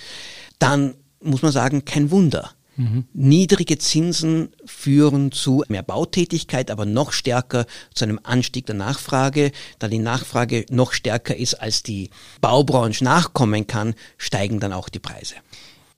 dann 0.58 0.94
muss 1.22 1.42
man 1.42 1.52
sagen, 1.52 1.84
kein 1.84 2.10
Wunder. 2.10 2.50
Mhm. 2.76 3.04
Niedrige 3.12 3.78
Zinsen 3.78 4.48
führen 4.64 5.30
zu 5.30 5.62
mehr 5.68 5.84
Bautätigkeit, 5.84 6.72
aber 6.72 6.84
noch 6.84 7.12
stärker 7.12 7.64
zu 7.94 8.04
einem 8.04 8.18
Anstieg 8.24 8.66
der 8.66 8.74
Nachfrage. 8.74 9.52
Da 9.78 9.86
die 9.86 10.00
Nachfrage 10.00 10.66
noch 10.70 10.92
stärker 10.92 11.36
ist, 11.36 11.54
als 11.54 11.84
die 11.84 12.10
Baubranche 12.40 13.04
nachkommen 13.04 13.68
kann, 13.68 13.94
steigen 14.16 14.58
dann 14.58 14.72
auch 14.72 14.88
die 14.88 14.98
Preise. 14.98 15.36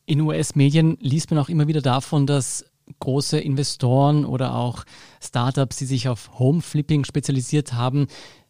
In 0.04 0.20
US-Medien 0.20 0.98
liest 1.00 1.30
man 1.30 1.38
auch 1.38 1.48
immer 1.48 1.68
wieder 1.68 1.80
davon, 1.80 2.26
dass 2.26 2.66
große 3.00 3.38
Investoren 3.38 4.26
oder 4.26 4.54
auch 4.54 4.84
Startups, 5.22 5.76
die 5.76 5.86
sich 5.86 6.08
auf 6.08 6.38
Home-Flipping 6.38 7.06
spezialisiert 7.06 7.72
haben, 7.72 8.08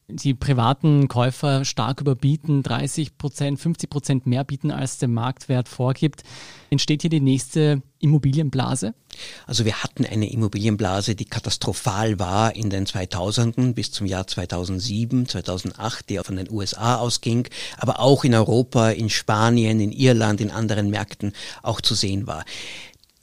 die 0.08 0.34
privaten 0.34 1.08
Käufer 1.08 1.64
stark 1.64 2.00
überbieten, 2.00 2.62
30 2.62 3.16
Prozent, 3.16 3.58
50 3.58 3.90
Prozent 3.90 4.26
mehr 4.26 4.44
bieten, 4.44 4.70
als 4.70 4.98
der 4.98 5.08
Marktwert 5.08 5.68
vorgibt. 5.68 6.22
Entsteht 6.68 7.02
hier 7.02 7.10
die 7.10 7.20
nächste 7.20 7.82
Immobilienblase? 8.00 8.94
Also 9.46 9.64
wir 9.64 9.82
hatten 9.82 10.04
eine 10.04 10.30
Immobilienblase, 10.30 11.14
die 11.14 11.24
katastrophal 11.24 12.18
war 12.18 12.54
in 12.54 12.68
den 12.68 12.84
2000ern 12.84 13.72
bis 13.72 13.92
zum 13.92 14.06
Jahr 14.06 14.26
2007, 14.26 15.26
2008, 15.28 16.10
die 16.10 16.18
von 16.18 16.36
den 16.36 16.50
USA 16.50 16.96
ausging, 16.96 17.48
aber 17.78 18.00
auch 18.00 18.24
in 18.24 18.34
Europa, 18.34 18.90
in 18.90 19.08
Spanien, 19.08 19.80
in 19.80 19.92
Irland, 19.92 20.40
in 20.40 20.50
anderen 20.50 20.90
Märkten 20.90 21.32
auch 21.62 21.80
zu 21.80 21.94
sehen 21.94 22.26
war. 22.26 22.44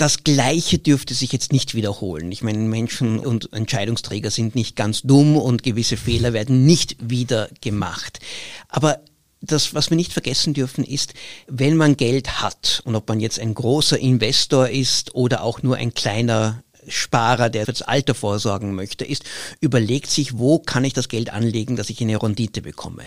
Das 0.01 0.23
Gleiche 0.23 0.79
dürfte 0.79 1.13
sich 1.13 1.31
jetzt 1.31 1.53
nicht 1.53 1.75
wiederholen. 1.75 2.31
Ich 2.31 2.41
meine, 2.41 2.57
Menschen 2.57 3.19
und 3.19 3.53
Entscheidungsträger 3.53 4.31
sind 4.31 4.55
nicht 4.55 4.75
ganz 4.75 5.03
dumm 5.03 5.37
und 5.37 5.61
gewisse 5.61 5.95
Fehler 5.95 6.33
werden 6.33 6.65
nicht 6.65 6.95
wieder 6.99 7.49
gemacht. 7.61 8.19
Aber 8.67 8.97
das, 9.41 9.75
was 9.75 9.91
wir 9.91 9.97
nicht 9.97 10.11
vergessen 10.11 10.55
dürfen, 10.55 10.83
ist, 10.83 11.13
wenn 11.45 11.77
man 11.77 11.97
Geld 11.97 12.41
hat 12.41 12.81
und 12.83 12.95
ob 12.95 13.07
man 13.09 13.19
jetzt 13.19 13.39
ein 13.39 13.53
großer 13.53 13.99
Investor 13.99 14.69
ist 14.69 15.13
oder 15.13 15.43
auch 15.43 15.61
nur 15.61 15.75
ein 15.75 15.93
kleiner 15.93 16.63
Sparer, 16.87 17.51
der 17.51 17.65
fürs 17.65 17.83
Alter 17.83 18.15
vorsorgen 18.15 18.73
möchte, 18.73 19.05
ist, 19.05 19.23
überlegt 19.59 20.09
sich, 20.09 20.35
wo 20.35 20.57
kann 20.57 20.83
ich 20.83 20.93
das 20.93 21.09
Geld 21.09 21.31
anlegen, 21.31 21.75
dass 21.75 21.91
ich 21.91 22.01
eine 22.01 22.19
Rendite 22.19 22.63
bekomme. 22.63 23.03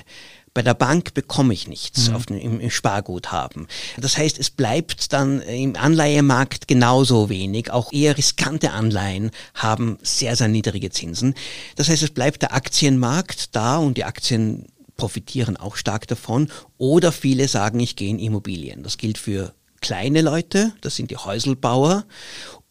Bei 0.54 0.62
der 0.62 0.74
Bank 0.74 1.14
bekomme 1.14 1.52
ich 1.52 1.66
nichts 1.66 2.08
mhm. 2.08 2.14
auf 2.14 2.26
dem, 2.26 2.38
im, 2.38 2.60
im 2.60 2.70
Sparguthaben. 2.70 3.66
Das 3.98 4.16
heißt, 4.16 4.38
es 4.38 4.50
bleibt 4.50 5.12
dann 5.12 5.42
im 5.42 5.74
Anleihemarkt 5.74 6.68
genauso 6.68 7.28
wenig. 7.28 7.72
Auch 7.72 7.92
eher 7.92 8.16
riskante 8.16 8.70
Anleihen 8.70 9.32
haben 9.54 9.98
sehr, 10.02 10.36
sehr 10.36 10.48
niedrige 10.48 10.90
Zinsen. 10.90 11.34
Das 11.74 11.88
heißt, 11.88 12.04
es 12.04 12.10
bleibt 12.10 12.42
der 12.42 12.54
Aktienmarkt 12.54 13.56
da 13.56 13.78
und 13.78 13.96
die 13.98 14.04
Aktien 14.04 14.66
profitieren 14.96 15.56
auch 15.56 15.74
stark 15.74 16.06
davon. 16.06 16.48
Oder 16.78 17.10
viele 17.10 17.48
sagen, 17.48 17.80
ich 17.80 17.96
gehe 17.96 18.10
in 18.10 18.20
Immobilien. 18.20 18.84
Das 18.84 18.96
gilt 18.96 19.18
für 19.18 19.52
kleine 19.80 20.22
Leute, 20.22 20.72
das 20.80 20.96
sind 20.96 21.10
die 21.10 21.16
Häuselbauer 21.16 22.04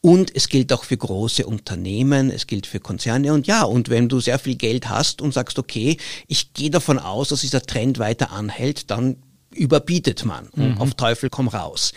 und 0.05 0.35
es 0.35 0.49
gilt 0.49 0.73
auch 0.73 0.83
für 0.83 0.97
große 0.97 1.45
Unternehmen, 1.45 2.29
es 2.29 2.45
gilt 2.45 2.67
für 2.67 2.81
Konzerne. 2.81 3.33
Und 3.33 3.47
ja, 3.47 3.63
und 3.63 3.87
wenn 3.87 4.09
du 4.09 4.19
sehr 4.19 4.37
viel 4.37 4.55
Geld 4.55 4.89
hast 4.89 5.21
und 5.21 5.33
sagst, 5.33 5.57
okay, 5.57 5.95
ich 6.27 6.51
gehe 6.51 6.69
davon 6.69 6.99
aus, 6.99 7.29
dass 7.29 7.39
dieser 7.39 7.61
Trend 7.61 7.99
weiter 7.99 8.33
anhält, 8.33 8.91
dann 8.91 9.15
überbietet 9.51 10.25
man. 10.25 10.49
Mhm. 10.55 10.77
Auf 10.77 10.95
Teufel 10.95 11.29
komm 11.29 11.47
raus. 11.47 11.93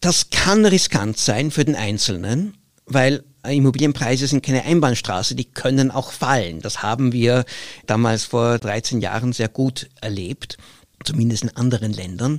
Das 0.00 0.30
kann 0.30 0.64
riskant 0.64 1.18
sein 1.18 1.50
für 1.50 1.64
den 1.64 1.74
Einzelnen, 1.74 2.56
weil 2.86 3.24
Immobilienpreise 3.42 4.28
sind 4.28 4.44
keine 4.44 4.64
Einbahnstraße, 4.64 5.34
die 5.34 5.46
können 5.46 5.90
auch 5.90 6.12
fallen. 6.12 6.60
Das 6.60 6.80
haben 6.80 7.12
wir 7.12 7.44
damals 7.86 8.22
vor 8.22 8.60
13 8.60 9.00
Jahren 9.00 9.32
sehr 9.32 9.48
gut 9.48 9.88
erlebt, 10.00 10.58
zumindest 11.02 11.42
in 11.42 11.56
anderen 11.56 11.92
Ländern. 11.92 12.38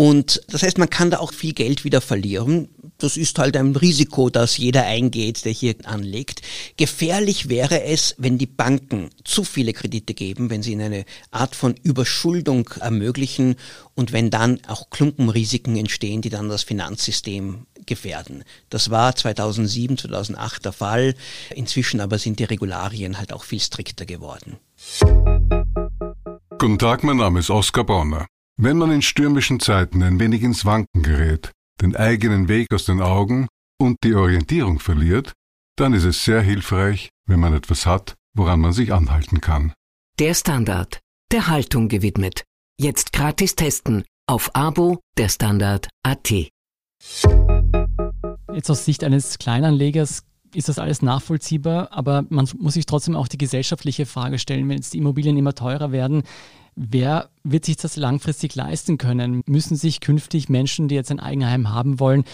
Und 0.00 0.40
das 0.48 0.62
heißt, 0.62 0.78
man 0.78 0.88
kann 0.88 1.10
da 1.10 1.18
auch 1.18 1.34
viel 1.34 1.52
Geld 1.52 1.84
wieder 1.84 2.00
verlieren. 2.00 2.70
Das 2.96 3.18
ist 3.18 3.38
halt 3.38 3.54
ein 3.54 3.76
Risiko, 3.76 4.30
das 4.30 4.56
jeder 4.56 4.86
eingeht, 4.86 5.44
der 5.44 5.52
hier 5.52 5.74
anlegt. 5.84 6.40
Gefährlich 6.78 7.50
wäre 7.50 7.82
es, 7.82 8.14
wenn 8.16 8.38
die 8.38 8.46
Banken 8.46 9.10
zu 9.24 9.44
viele 9.44 9.74
Kredite 9.74 10.14
geben, 10.14 10.48
wenn 10.48 10.62
sie 10.62 10.72
in 10.72 10.80
eine 10.80 11.04
Art 11.30 11.54
von 11.54 11.74
Überschuldung 11.82 12.70
ermöglichen 12.80 13.56
und 13.94 14.12
wenn 14.12 14.30
dann 14.30 14.60
auch 14.68 14.88
Klumpenrisiken 14.88 15.76
entstehen, 15.76 16.22
die 16.22 16.30
dann 16.30 16.48
das 16.48 16.62
Finanzsystem 16.62 17.66
gefährden. 17.84 18.44
Das 18.70 18.88
war 18.88 19.14
2007, 19.14 19.98
2008 19.98 20.64
der 20.64 20.72
Fall. 20.72 21.14
Inzwischen 21.54 22.00
aber 22.00 22.16
sind 22.16 22.38
die 22.38 22.44
Regularien 22.44 23.18
halt 23.18 23.34
auch 23.34 23.44
viel 23.44 23.60
strikter 23.60 24.06
geworden. 24.06 24.56
Guten 26.58 26.78
Tag, 26.78 27.04
mein 27.04 27.18
Name 27.18 27.40
ist 27.40 27.50
Oskar 27.50 27.84
Bonner. 27.84 28.26
Wenn 28.62 28.76
man 28.76 28.90
in 28.90 29.00
stürmischen 29.00 29.58
Zeiten 29.58 30.02
ein 30.02 30.20
wenig 30.20 30.42
ins 30.42 30.66
Wanken 30.66 31.02
gerät, 31.02 31.50
den 31.80 31.96
eigenen 31.96 32.46
Weg 32.48 32.66
aus 32.74 32.84
den 32.84 33.00
Augen 33.00 33.48
und 33.80 33.96
die 34.04 34.12
Orientierung 34.12 34.80
verliert, 34.80 35.32
dann 35.78 35.94
ist 35.94 36.04
es 36.04 36.26
sehr 36.26 36.42
hilfreich, 36.42 37.08
wenn 37.26 37.40
man 37.40 37.54
etwas 37.54 37.86
hat, 37.86 38.16
woran 38.36 38.60
man 38.60 38.74
sich 38.74 38.92
anhalten 38.92 39.40
kann. 39.40 39.72
Der 40.18 40.34
Standard, 40.34 41.00
der 41.32 41.48
Haltung 41.48 41.88
gewidmet. 41.88 42.44
Jetzt 42.78 43.14
gratis 43.14 43.56
testen 43.56 44.04
auf 44.26 44.54
Abo 44.54 44.98
der 45.16 45.30
Standard 45.30 45.88
AT. 46.02 46.30
Jetzt 48.52 48.70
aus 48.70 48.84
Sicht 48.84 49.04
eines 49.04 49.38
Kleinanlegers 49.38 50.24
ist 50.54 50.68
das 50.68 50.78
alles 50.78 51.00
nachvollziehbar, 51.00 51.92
aber 51.92 52.26
man 52.28 52.46
muss 52.58 52.74
sich 52.74 52.84
trotzdem 52.84 53.16
auch 53.16 53.28
die 53.28 53.38
gesellschaftliche 53.38 54.04
Frage 54.04 54.38
stellen, 54.38 54.68
wenn 54.68 54.76
jetzt 54.76 54.92
die 54.92 54.98
Immobilien 54.98 55.38
immer 55.38 55.54
teurer 55.54 55.92
werden, 55.92 56.24
Wer 56.82 57.28
wird 57.44 57.66
sich 57.66 57.76
das 57.76 57.96
langfristig 57.96 58.54
leisten 58.54 58.96
können? 58.96 59.42
Müssen 59.44 59.76
sich 59.76 60.00
künftig 60.00 60.48
Menschen, 60.48 60.88
die 60.88 60.94
jetzt 60.94 61.10
ein 61.10 61.20
Eigenheim 61.20 61.68
haben 61.68 62.00
wollen, 62.00 62.24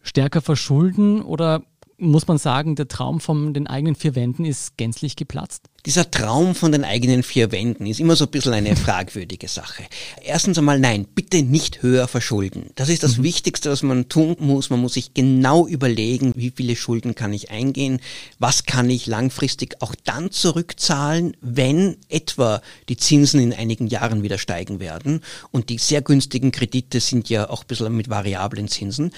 stärker 0.00 0.40
verschulden 0.40 1.22
oder 1.22 1.64
muss 1.98 2.28
man 2.28 2.38
sagen, 2.38 2.76
der 2.76 2.88
Traum 2.88 3.20
von 3.20 3.54
den 3.54 3.66
eigenen 3.66 3.94
vier 3.94 4.14
Wänden 4.14 4.44
ist 4.44 4.76
gänzlich 4.76 5.16
geplatzt? 5.16 5.64
Dieser 5.86 6.10
Traum 6.10 6.54
von 6.54 6.72
den 6.72 6.84
eigenen 6.84 7.22
vier 7.22 7.52
Wänden 7.52 7.86
ist 7.86 8.00
immer 8.00 8.16
so 8.16 8.24
ein 8.24 8.30
bisschen 8.30 8.52
eine 8.52 8.74
fragwürdige 8.76 9.48
Sache. 9.48 9.84
Erstens 10.22 10.58
einmal, 10.58 10.80
nein, 10.80 11.06
bitte 11.14 11.42
nicht 11.42 11.82
höher 11.82 12.08
verschulden. 12.08 12.70
Das 12.74 12.88
ist 12.88 13.02
das 13.02 13.18
mhm. 13.18 13.22
Wichtigste, 13.22 13.70
was 13.70 13.82
man 13.82 14.08
tun 14.08 14.36
muss. 14.40 14.68
Man 14.68 14.80
muss 14.80 14.94
sich 14.94 15.14
genau 15.14 15.66
überlegen, 15.66 16.32
wie 16.36 16.52
viele 16.54 16.76
Schulden 16.76 17.14
kann 17.14 17.32
ich 17.32 17.50
eingehen, 17.50 18.00
was 18.38 18.64
kann 18.64 18.90
ich 18.90 19.06
langfristig 19.06 19.76
auch 19.80 19.94
dann 20.04 20.30
zurückzahlen, 20.30 21.36
wenn 21.40 21.96
etwa 22.08 22.60
die 22.88 22.96
Zinsen 22.96 23.40
in 23.40 23.54
einigen 23.54 23.86
Jahren 23.86 24.22
wieder 24.22 24.38
steigen 24.38 24.80
werden. 24.80 25.22
Und 25.50 25.70
die 25.70 25.78
sehr 25.78 26.02
günstigen 26.02 26.52
Kredite 26.52 27.00
sind 27.00 27.30
ja 27.30 27.48
auch 27.48 27.62
ein 27.62 27.68
bisschen 27.68 27.96
mit 27.96 28.10
variablen 28.10 28.68
Zinsen. 28.68 29.12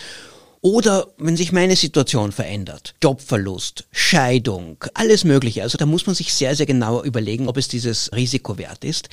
Oder 0.61 1.09
wenn 1.19 1.37
sich 1.37 1.53
meine 1.53 1.77
Situation 1.77 2.33
verändert, 2.33 2.95
Jobverlust, 3.03 3.87
Scheidung, 3.93 4.77
alles 4.95 5.25
Mögliche. 5.25 5.63
Also 5.63 5.79
da 5.79 5.87
muss 5.87 6.07
man 6.07 6.15
sich 6.15 6.35
sehr, 6.35 6.57
sehr 6.57 6.67
genau 6.67 7.03
überlegen, 7.03 7.49
ob 7.49 7.57
es 7.57 7.69
dieses 7.69 8.11
Risiko 8.13 8.59
wert 8.59 8.85
ist. 8.85 9.09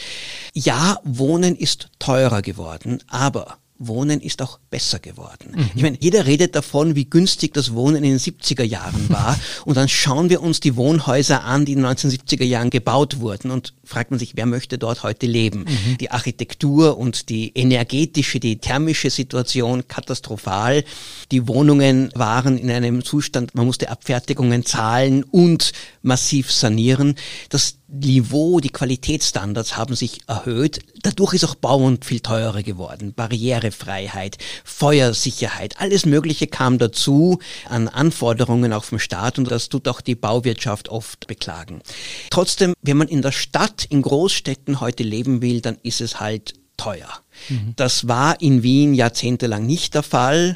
Ja, 0.54 1.00
Wohnen 1.04 1.56
ist 1.56 1.90
teurer 2.00 2.42
geworden, 2.42 3.04
aber 3.08 3.58
Wohnen 3.78 4.22
ist 4.22 4.42
auch 4.42 4.60
besser 4.70 5.00
geworden. 5.00 5.52
Mhm. 5.54 5.70
Ich 5.76 5.82
meine, 5.82 5.98
jeder 6.00 6.26
redet 6.26 6.56
davon, 6.56 6.96
wie 6.96 7.06
günstig 7.06 7.54
das 7.54 7.74
Wohnen 7.74 7.98
in 7.98 8.04
den 8.04 8.20
70er 8.20 8.64
Jahren 8.64 9.10
war. 9.10 9.38
und 9.66 9.76
dann 9.76 9.90
schauen 9.90 10.30
wir 10.30 10.42
uns 10.42 10.62
die 10.62 10.76
Wohnhäuser 10.76 11.44
an, 11.44 11.66
die 11.66 11.74
in 11.74 11.84
den 11.84 11.88
1970er 11.88 12.46
Jahren 12.46 12.70
gebaut 12.70 13.20
wurden 13.20 13.52
und 13.52 13.74
fragt 13.84 14.12
man 14.12 14.20
sich, 14.20 14.36
wer 14.36 14.46
möchte 14.46 14.78
dort 14.78 15.04
heute 15.04 15.28
leben? 15.28 15.66
Mhm. 15.68 15.98
Die 15.98 16.12
Architektur 16.12 16.98
und 16.98 17.30
die 17.30 17.52
energetische, 17.54 18.40
die 18.40 18.58
thermische 18.58 19.10
Situation 19.10 19.88
katastrophal. 19.88 20.86
Die 21.32 21.48
Wohnungen 21.48 22.12
waren 22.16 22.58
in 22.58 22.72
einem 22.72 23.04
Zustand, 23.04 23.56
man 23.56 23.66
musste 23.66 23.90
Abfertigungen 23.90 24.66
zahlen 24.66 25.24
und 25.24 25.74
massiv 26.02 26.52
sanieren. 26.52 27.16
Das 27.50 27.76
Niveau, 28.00 28.60
die 28.60 28.70
Qualitätsstandards 28.70 29.78
haben 29.78 29.96
sich 29.96 30.22
erhöht. 30.28 30.80
Dadurch 31.02 31.34
ist 31.34 31.46
auch 31.46 31.56
Bauen 31.56 32.00
viel 32.02 32.20
teurer 32.20 32.62
geworden. 32.64 33.14
Barrierefreiheit, 33.14 34.38
Feuersicherheit, 34.64 35.80
alles 35.80 36.06
Mögliche 36.06 36.48
kam 36.48 36.78
dazu 36.78 37.40
an 37.70 37.88
Anforderungen 37.88 38.74
auch 38.74 38.84
vom 38.84 39.00
Staat 39.00 39.40
und 39.40 39.50
das 39.50 39.70
tut 39.70 39.88
auch 39.88 40.02
die 40.02 40.16
Bauwirtschaft 40.16 40.90
oft 40.90 41.28
beklagen. 41.28 41.82
Trotzdem, 42.30 42.74
wenn 42.82 42.98
man 42.98 43.08
in 43.08 43.22
der 43.22 43.32
Stadt, 43.32 43.86
in 43.90 44.02
Großstädten 44.02 44.82
heute 44.82 45.04
leben 45.04 45.42
will, 45.42 45.62
dann 45.62 45.78
ist 45.84 46.02
es 46.02 46.20
halt 46.20 46.54
teuer. 46.78 47.08
Mhm. 47.50 47.74
Das 47.76 48.08
war 48.08 48.42
in 48.42 48.64
Wien 48.64 48.94
jahrzehntelang 48.94 49.66
nicht 49.66 49.96
der 49.96 50.04
Fall 50.04 50.56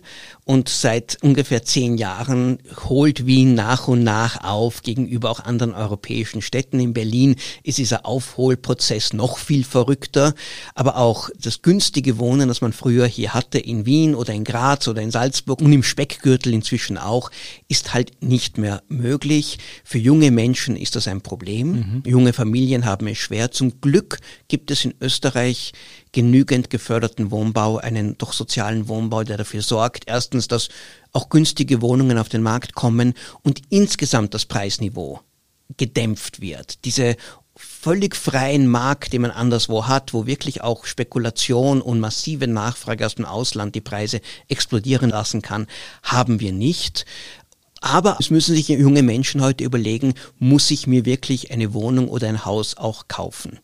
und 0.50 0.68
seit 0.68 1.20
ungefähr 1.22 1.64
zehn 1.64 2.00
Jahren 2.00 2.58
holt 2.88 3.28
Wien 3.28 3.54
nach 3.54 3.88
und 3.88 4.04
nach 4.04 4.44
auf 4.44 4.82
gegenüber 4.82 5.30
auch 5.30 5.42
anderen 5.42 5.76
europäischen 5.76 6.42
Städten. 6.42 6.80
In 6.80 6.94
Berlin 6.94 7.36
ist 7.62 7.78
dieser 7.78 8.08
Aufholprozess 8.08 9.14
noch 9.14 9.38
viel 9.38 9.64
verrückter, 9.64 10.34
aber 10.74 10.98
auch 10.98 11.30
das 11.40 11.62
günstige 11.62 12.18
Wohnen, 12.18 12.48
das 12.48 12.62
man 12.62 12.74
früher 12.74 13.06
hier 13.06 13.36
hatte 13.36 13.60
in 13.60 13.86
Wien 13.86 14.16
oder 14.16 14.34
in 14.34 14.44
Graz 14.44 14.88
oder 14.88 15.04
in 15.04 15.12
Salzburg 15.12 15.62
und 15.62 15.72
im 15.72 15.84
Speckgürtel 15.84 16.52
inzwischen 16.52 16.98
auch, 16.98 17.30
ist 17.68 17.94
halt 17.94 18.24
nicht 18.24 18.58
mehr 18.58 18.82
möglich. 18.88 19.60
Für 19.84 20.00
junge 20.00 20.32
Menschen 20.32 20.76
ist 20.76 20.96
das 20.96 21.08
ein 21.08 21.22
Problem. 21.22 21.72
Mhm. 21.72 22.04
Junge 22.08 22.34
Familien 22.34 22.86
haben 22.86 23.06
es 23.06 23.20
schwer. 23.20 23.52
Zum 23.52 23.82
Glück 23.82 24.18
gibt 24.48 24.72
es 24.72 24.84
in 24.84 24.96
Österreich 25.00 25.74
genügend 26.12 26.70
geförderten 26.70 27.32
Wohnbau, 27.32 27.78
einen 27.78 28.18
doch 28.18 28.34
sozialen 28.34 28.88
Wohnbau, 28.88 29.24
der 29.24 29.38
dafür 29.38 29.62
sorgt, 29.62 30.04
erstens, 30.08 30.48
dass 30.48 30.70
auch 31.12 31.30
günstige 31.30 31.82
Wohnungen 31.82 32.18
auf 32.18 32.30
den 32.30 32.42
Markt 32.42 32.74
kommen 32.74 33.14
und 33.44 33.62
insgesamt 33.70 34.34
das 34.34 34.46
Preisniveau 34.46 35.22
gedämpft 35.78 36.42
wird. 36.42 36.84
Diese 36.86 37.16
völlig 37.56 38.16
freien 38.16 38.68
Markt, 38.68 39.12
den 39.12 39.22
man 39.22 39.32
anderswo 39.32 39.88
hat, 39.88 40.14
wo 40.14 40.26
wirklich 40.26 40.62
auch 40.62 40.86
Spekulation 40.86 41.82
und 41.82 42.00
massive 42.00 42.48
Nachfrage 42.48 43.06
aus 43.06 43.16
dem 43.16 43.26
Ausland 43.26 43.76
die 43.76 43.82
Preise 43.82 44.22
explodieren 44.48 45.10
lassen 45.10 45.42
kann, 45.42 45.68
haben 46.02 46.40
wir 46.40 46.54
nicht. 46.54 47.06
Aber 47.82 48.18
es 48.20 48.30
müssen 48.30 48.56
sich 48.56 48.68
junge 48.68 49.04
Menschen 49.04 49.42
heute 49.42 49.64
überlegen, 49.64 50.14
muss 50.38 50.70
ich 50.72 50.88
mir 50.88 51.06
wirklich 51.06 51.52
eine 51.52 51.74
Wohnung 51.74 52.10
oder 52.10 52.28
ein 52.28 52.46
Haus 52.46 52.78
auch 52.78 53.08
kaufen? 53.08 53.60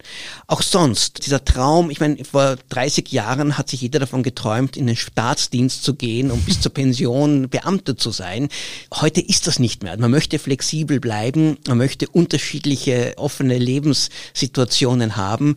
Auch 0.47 0.61
sonst, 0.61 1.25
dieser 1.25 1.43
Traum, 1.43 1.89
ich 1.89 1.99
meine, 1.99 2.23
vor 2.23 2.55
30 2.69 3.11
Jahren 3.11 3.57
hat 3.57 3.69
sich 3.69 3.81
jeder 3.81 3.99
davon 3.99 4.23
geträumt, 4.23 4.77
in 4.77 4.87
den 4.87 4.95
Staatsdienst 4.95 5.83
zu 5.83 5.95
gehen 5.95 6.31
und 6.31 6.45
bis 6.45 6.61
zur 6.61 6.73
Pension 6.73 7.49
Beamter 7.49 7.97
zu 7.97 8.11
sein. 8.11 8.47
Heute 8.93 9.21
ist 9.21 9.47
das 9.47 9.59
nicht 9.59 9.83
mehr. 9.83 9.97
Man 9.97 10.11
möchte 10.11 10.39
flexibel 10.39 10.99
bleiben, 10.99 11.57
man 11.67 11.77
möchte 11.77 12.07
unterschiedliche 12.07 13.13
offene 13.17 13.57
Lebenssituationen 13.57 15.17
haben 15.17 15.55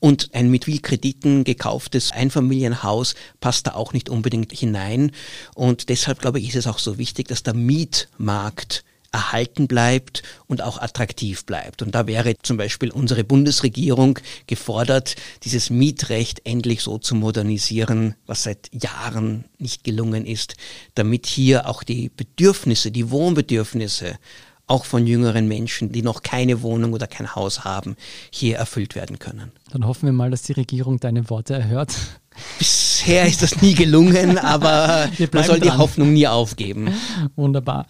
und 0.00 0.34
ein 0.34 0.50
mit 0.50 0.66
viel 0.66 0.80
Krediten 0.80 1.44
gekauftes 1.44 2.12
Einfamilienhaus 2.12 3.14
passt 3.40 3.66
da 3.66 3.74
auch 3.74 3.92
nicht 3.92 4.08
unbedingt 4.08 4.52
hinein. 4.52 5.12
Und 5.54 5.88
deshalb 5.88 6.20
glaube 6.20 6.38
ich, 6.38 6.48
ist 6.48 6.56
es 6.56 6.66
auch 6.66 6.78
so 6.78 6.98
wichtig, 6.98 7.28
dass 7.28 7.42
der 7.42 7.54
Mietmarkt 7.54 8.84
erhalten 9.12 9.66
bleibt 9.66 10.22
und 10.46 10.60
auch 10.60 10.78
attraktiv 10.78 11.46
bleibt. 11.46 11.80
Und 11.80 11.94
da 11.94 12.06
wäre 12.06 12.34
zum 12.42 12.58
Beispiel 12.58 12.90
unsere 12.90 13.24
Bundesregierung 13.24 14.18
gefordert, 14.46 15.16
dieses 15.42 15.70
Mietrecht 15.70 16.42
endlich 16.44 16.82
so 16.82 16.98
zu 16.98 17.14
modernisieren, 17.14 18.14
was 18.26 18.42
seit 18.42 18.68
Jahren 18.72 19.46
nicht 19.58 19.84
gelungen 19.84 20.26
ist, 20.26 20.56
damit 20.94 21.26
hier 21.26 21.66
auch 21.66 21.82
die 21.82 22.10
Bedürfnisse, 22.14 22.90
die 22.90 23.10
Wohnbedürfnisse 23.10 24.18
auch 24.66 24.84
von 24.84 25.06
jüngeren 25.06 25.46
Menschen, 25.48 25.92
die 25.92 26.02
noch 26.02 26.22
keine 26.22 26.62
Wohnung 26.62 26.92
oder 26.92 27.06
kein 27.06 27.34
Haus 27.34 27.64
haben, 27.64 27.96
hier 28.30 28.56
erfüllt 28.56 28.94
werden 28.94 29.18
können. 29.18 29.52
Dann 29.70 29.86
hoffen 29.86 30.06
wir 30.06 30.12
mal, 30.12 30.30
dass 30.30 30.42
die 30.42 30.52
Regierung 30.52 30.98
deine 30.98 31.30
Worte 31.30 31.54
erhört. 31.54 31.94
Bisher 32.58 33.26
ist 33.26 33.42
das 33.42 33.62
nie 33.62 33.74
gelungen, 33.74 34.38
aber 34.38 35.08
man 35.32 35.44
soll 35.44 35.60
die 35.60 35.70
Hoffnung 35.70 36.12
nie 36.12 36.26
aufgeben. 36.26 36.90
Wunderbar. 37.36 37.86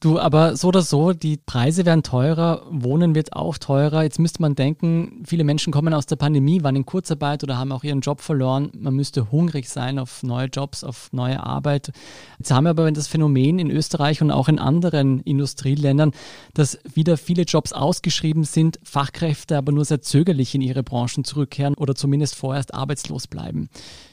Du, 0.00 0.20
aber 0.20 0.56
so 0.56 0.68
oder 0.68 0.82
so, 0.82 1.12
die 1.12 1.38
Preise 1.38 1.84
werden 1.84 2.04
teurer, 2.04 2.64
Wohnen 2.70 3.16
wird 3.16 3.32
auch 3.32 3.58
teurer. 3.58 4.04
Jetzt 4.04 4.20
müsste 4.20 4.40
man 4.40 4.54
denken, 4.54 5.24
viele 5.26 5.42
Menschen 5.42 5.72
kommen 5.72 5.92
aus 5.92 6.06
der 6.06 6.14
Pandemie, 6.14 6.62
waren 6.62 6.76
in 6.76 6.86
Kurzarbeit 6.86 7.42
oder 7.42 7.58
haben 7.58 7.72
auch 7.72 7.82
ihren 7.82 8.00
Job 8.00 8.20
verloren. 8.20 8.70
Man 8.78 8.94
müsste 8.94 9.32
hungrig 9.32 9.68
sein 9.68 9.98
auf 9.98 10.22
neue 10.22 10.46
Jobs, 10.46 10.84
auf 10.84 11.08
neue 11.12 11.42
Arbeit. 11.42 11.90
Jetzt 12.38 12.52
haben 12.52 12.62
wir 12.62 12.70
aber 12.70 12.92
das 12.92 13.08
Phänomen 13.08 13.58
in 13.58 13.72
Österreich 13.72 14.22
und 14.22 14.30
auch 14.30 14.46
in 14.46 14.60
anderen 14.60 15.18
Industrieländern, 15.22 16.12
dass 16.54 16.78
wieder 16.94 17.16
viele 17.16 17.42
Jobs 17.42 17.72
ausgeschrieben 17.72 18.44
sind, 18.44 18.78
Fachkräfte 18.84 19.58
aber 19.58 19.72
nur 19.72 19.84
sehr 19.84 20.00
zögerlich 20.00 20.54
in 20.54 20.60
ihre 20.60 20.84
Branchen 20.84 21.24
zurückkehren 21.24 21.74
oder 21.74 21.96
zumindest 21.96 22.36
vorerst 22.36 22.72
arbeitslos 22.72 23.26
bleiben. 23.26 23.68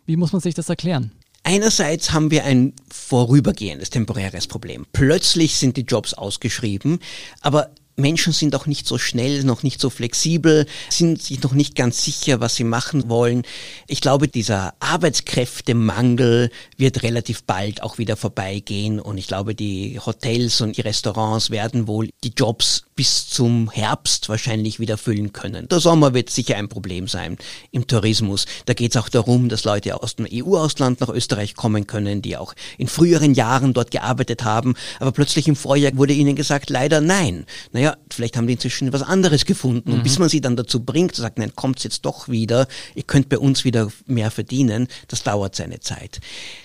Wie 0.08 0.18
muss 0.18 0.34
man 0.34 0.42
sich 0.42 0.56
das 0.56 0.68
erklären? 0.68 1.12
Einerseits 1.48 2.12
haben 2.12 2.32
wir 2.32 2.44
ein 2.44 2.74
vorübergehendes 2.92 3.92
temporäres 3.92 4.48
Problem. 4.48 4.88
Plötzlich 4.94 5.58
sind 5.58 5.78
die 5.78 5.84
Jobs 5.84 6.16
ausgeschrieben, 6.16 6.98
aber 7.40 7.70
Menschen 7.98 8.34
sind 8.34 8.56
auch 8.56 8.66
nicht 8.66 8.88
so 8.88 8.98
schnell, 8.98 9.44
noch 9.44 9.64
nicht 9.64 9.80
so 9.80 9.90
flexibel, 9.90 10.66
sind 10.90 11.22
sich 11.22 11.42
noch 11.44 11.54
nicht 11.54 11.76
ganz 11.76 12.04
sicher, 12.04 12.42
was 12.42 12.56
sie 12.56 12.66
machen 12.66 13.10
wollen. 13.10 13.44
Ich 13.88 14.02
glaube, 14.02 14.28
dieser 14.28 14.74
Arbeitskräftemangel 14.80 16.52
wird 16.78 17.04
relativ 17.04 17.44
bald 17.44 17.82
auch 17.82 17.98
wieder 17.98 18.18
vorbeigehen 18.18 19.00
und 19.00 19.18
ich 19.18 19.28
glaube, 19.28 19.56
die 19.56 20.00
Hotels 20.06 20.60
und 20.60 20.76
die 20.76 20.82
Restaurants 20.82 21.52
werden 21.52 21.88
wohl 21.88 22.10
die 22.24 22.34
Jobs 22.36 22.84
bis 22.96 23.28
zum 23.28 23.70
Herbst 23.70 24.30
wahrscheinlich 24.30 24.80
wieder 24.80 24.98
füllen 24.98 25.34
können. 25.34 25.68
Der 25.68 25.80
Sommer 25.80 26.14
wird 26.14 26.30
sicher 26.30 26.56
ein 26.56 26.70
Problem 26.70 27.08
sein 27.08 27.38
im 27.72 27.88
Tourismus. 27.88 28.46
Da 28.66 28.74
geht 28.74 28.96
es 28.96 29.02
auch 29.02 29.10
darum, 29.10 29.50
dass 29.50 29.66
Leute 29.66 30.02
aus 30.02 30.16
dem 30.16 30.28
EU-Ausland 30.32 31.02
nach 31.02 31.10
Österreich 31.10 31.56
kommen 31.56 31.88
können, 31.88 32.22
die 32.22 32.38
auch 32.38 32.54
in 32.78 32.88
früheren 32.88 33.34
Jahren 33.34 33.74
dort 33.74 33.92
gearbeitet 33.92 34.44
haben, 34.44 34.76
aber 35.00 35.12
plötzlich 35.12 35.48
im 35.48 35.56
Vorjahr 35.56 35.96
wurde 35.96 36.14
ihnen 36.14 36.36
gesagt, 36.36 36.70
leider 36.70 37.02
nein. 37.02 37.46
Naja, 37.72 37.85
naja, 37.86 37.98
vielleicht 38.10 38.36
haben 38.36 38.48
die 38.48 38.54
inzwischen 38.54 38.92
was 38.94 39.04
anderes 39.04 39.46
gefunden. 39.46 39.92
Und 39.92 40.04
bis 40.04 40.16
mhm. 40.16 40.22
man 40.22 40.30
sie 40.30 40.42
dann 40.42 40.56
dazu 40.56 40.84
bringt, 40.84 41.14
zu 41.14 41.22
sagen, 41.22 41.36
nein, 41.38 41.54
kommt's 41.56 41.84
jetzt 41.84 42.06
doch 42.06 42.28
wieder, 42.30 42.68
ihr 42.96 43.04
könnt 43.04 43.30
bei 43.30 43.38
uns 43.38 43.64
wieder 43.64 43.92
mehr 44.08 44.32
verdienen, 44.32 44.88
das 45.08 45.24
dauert 45.24 45.56
seine 45.56 45.80
Zeit. 45.80 46.20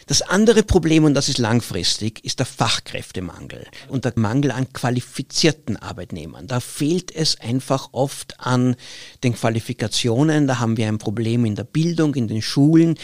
Das 0.07 0.23
andere 0.23 0.63
Problem, 0.63 1.05
und 1.05 1.15
das 1.15 1.29
ist 1.29 1.39
langfristig, 1.39 2.25
ist 2.25 2.39
der 2.39 2.47
Fachkräftemangel 2.47 3.67
und 3.89 4.05
der 4.05 4.13
Mangel 4.17 4.51
an 4.51 4.73
qualifizierten 4.73 5.77
Arbeitnehmern. 5.77 6.47
Da 6.47 6.61
fehlt 6.61 7.15
es 7.15 7.39
einfach 7.39 7.91
oft 7.93 8.41
an 8.41 8.77
den 9.23 9.35
Qualifikationen. 9.35 10.47
Da 10.47 10.59
haben 10.59 10.77
wir 10.77 10.89
ein 10.89 10.99
Problem 10.99 11.45
in 11.45 11.55
der 11.55 11.65
Bildung, 11.65 12.15
in 12.15 12.29
den 12.29 12.43
Schulen 12.43 12.97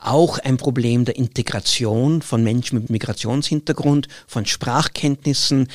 auch 0.00 0.38
ein 0.38 0.56
Problem 0.56 1.04
der 1.04 1.16
Integration 1.16 2.22
von 2.22 2.42
Menschen 2.42 2.80
mit 2.80 2.90
Migrationshintergrund, 2.90 4.08
von 4.26 4.46
Sprachkenntnissen. 4.46 5.68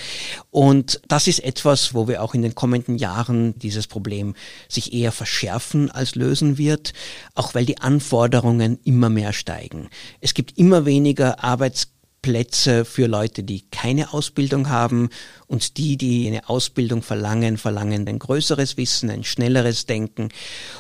Und 0.52 1.02
das 1.08 1.28
ist 1.28 1.44
etwas, 1.44 1.94
wo 1.94 2.08
wir 2.08 2.24
auch 2.24 2.34
in 2.34 2.42
den 2.42 2.56
kommenden 2.56 2.98
Jahren 2.98 3.58
dieses 3.60 3.88
Problem 3.88 4.36
sich 4.68 4.94
eher 4.94 5.12
verschärfen 5.12 5.92
als 5.92 6.16
lösen 6.16 6.58
wird, 6.58 6.94
auch 7.36 7.56
weil 7.56 7.66
die 7.66 7.80
Anforderungen 7.80 8.80
immer 8.84 9.10
mehr 9.10 9.34
steigen. 9.34 9.90
Es 10.22 10.34
gibt 10.34 10.58
immer 10.58 10.86
weniger 10.86 11.44
Arbeits 11.44 11.90
Plätze 12.26 12.86
für 12.86 13.06
Leute, 13.06 13.44
die 13.44 13.70
keine 13.70 14.12
Ausbildung 14.12 14.70
haben 14.70 15.10
und 15.46 15.78
die, 15.78 15.96
die 15.96 16.26
eine 16.26 16.50
Ausbildung 16.50 17.04
verlangen, 17.04 17.58
verlangen 17.58 18.08
ein 18.08 18.18
größeres 18.18 18.78
Wissen, 18.78 19.12
ein 19.12 19.24
schnelleres 19.24 19.86
Denken. 19.86 20.30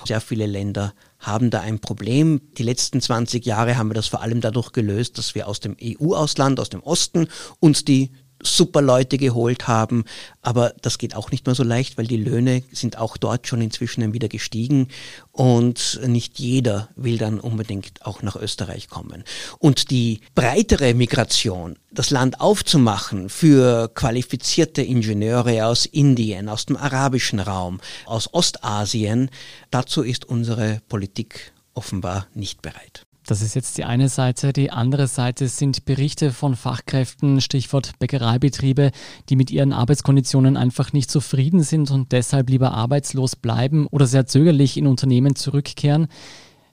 Sehr 0.05 0.21
viele 0.21 0.47
Länder 0.47 0.95
haben 1.25 1.49
da 1.49 1.61
ein 1.61 1.79
Problem. 1.79 2.41
Die 2.57 2.63
letzten 2.63 3.01
20 3.01 3.45
Jahre 3.45 3.77
haben 3.77 3.89
wir 3.89 3.93
das 3.93 4.07
vor 4.07 4.21
allem 4.21 4.41
dadurch 4.41 4.71
gelöst, 4.71 5.17
dass 5.17 5.35
wir 5.35 5.47
aus 5.47 5.59
dem 5.59 5.75
EU-Ausland, 5.81 6.59
aus 6.59 6.69
dem 6.69 6.81
Osten 6.81 7.27
uns 7.59 7.85
die 7.85 8.11
super 8.45 8.81
Leute 8.81 9.17
geholt 9.17 9.67
haben. 9.67 10.05
Aber 10.41 10.73
das 10.81 10.97
geht 10.97 11.15
auch 11.15 11.31
nicht 11.31 11.45
mehr 11.45 11.55
so 11.55 11.63
leicht, 11.63 11.97
weil 11.97 12.08
die 12.08 12.17
Löhne 12.17 12.63
sind 12.71 12.97
auch 12.97 13.17
dort 13.17 13.47
schon 13.47 13.62
inzwischen 13.62 14.13
wieder 14.13 14.27
gestiegen 14.27 14.88
und 15.31 15.99
nicht 16.05 16.39
jeder 16.39 16.89
will 16.95 17.17
dann 17.17 17.39
unbedingt 17.39 18.05
auch 18.05 18.21
nach 18.21 18.36
Österreich 18.36 18.89
kommen. 18.89 19.23
Und 19.60 19.89
die 19.89 20.21
breitere 20.36 20.93
Migration, 20.93 21.77
das 21.91 22.10
Land 22.10 22.41
aufzumachen 22.41 23.29
für 23.29 23.89
qualifizierte 23.93 24.81
Ingenieure 24.81 25.65
aus 25.65 25.86
Indien, 25.86 26.49
aus 26.49 26.65
dem 26.65 26.77
arabischen 26.77 27.39
Raum, 27.39 27.79
aus 28.05 28.34
Ostasien, 28.34 29.29
dazu 29.71 30.03
ist 30.03 30.25
unsere 30.25 30.81
Politik 30.88 31.53
offenbar 31.73 32.27
nicht 32.34 32.62
bereit. 32.62 33.05
Das 33.27 33.41
ist 33.41 33.55
jetzt 33.55 33.79
die 33.79 33.85
eine 33.85 34.07
Seite. 34.07 34.53
Die 34.53 34.69
andere 34.69 35.07
Seite 35.07 35.47
sind 35.47 35.85
Berichte 35.85 36.31
von 36.31 36.55
Fachkräften, 36.55 37.41
Stichwort 37.41 37.97
Bäckereibetriebe, 37.97 38.91
die 39.29 39.35
mit 39.35 39.49
ihren 39.49 39.73
Arbeitskonditionen 39.73 40.57
einfach 40.57 40.93
nicht 40.93 41.09
zufrieden 41.09 41.63
sind 41.63 41.89
und 41.89 42.11
deshalb 42.11 42.51
lieber 42.51 42.73
arbeitslos 42.73 43.35
bleiben 43.35 43.88
oder 43.88 44.05
sehr 44.05 44.27
zögerlich 44.27 44.77
in 44.77 44.85
Unternehmen 44.85 45.35
zurückkehren. 45.35 46.07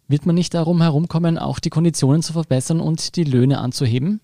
Wird 0.08 0.26
man 0.26 0.34
nicht 0.34 0.52
darum 0.52 0.82
herumkommen, 0.82 1.38
auch 1.38 1.58
die 1.58 1.70
Konditionen 1.70 2.22
zu 2.22 2.34
verbessern 2.34 2.80
und 2.80 3.16
die 3.16 3.24
Löhne 3.24 3.58
anzuheben? 3.58 4.20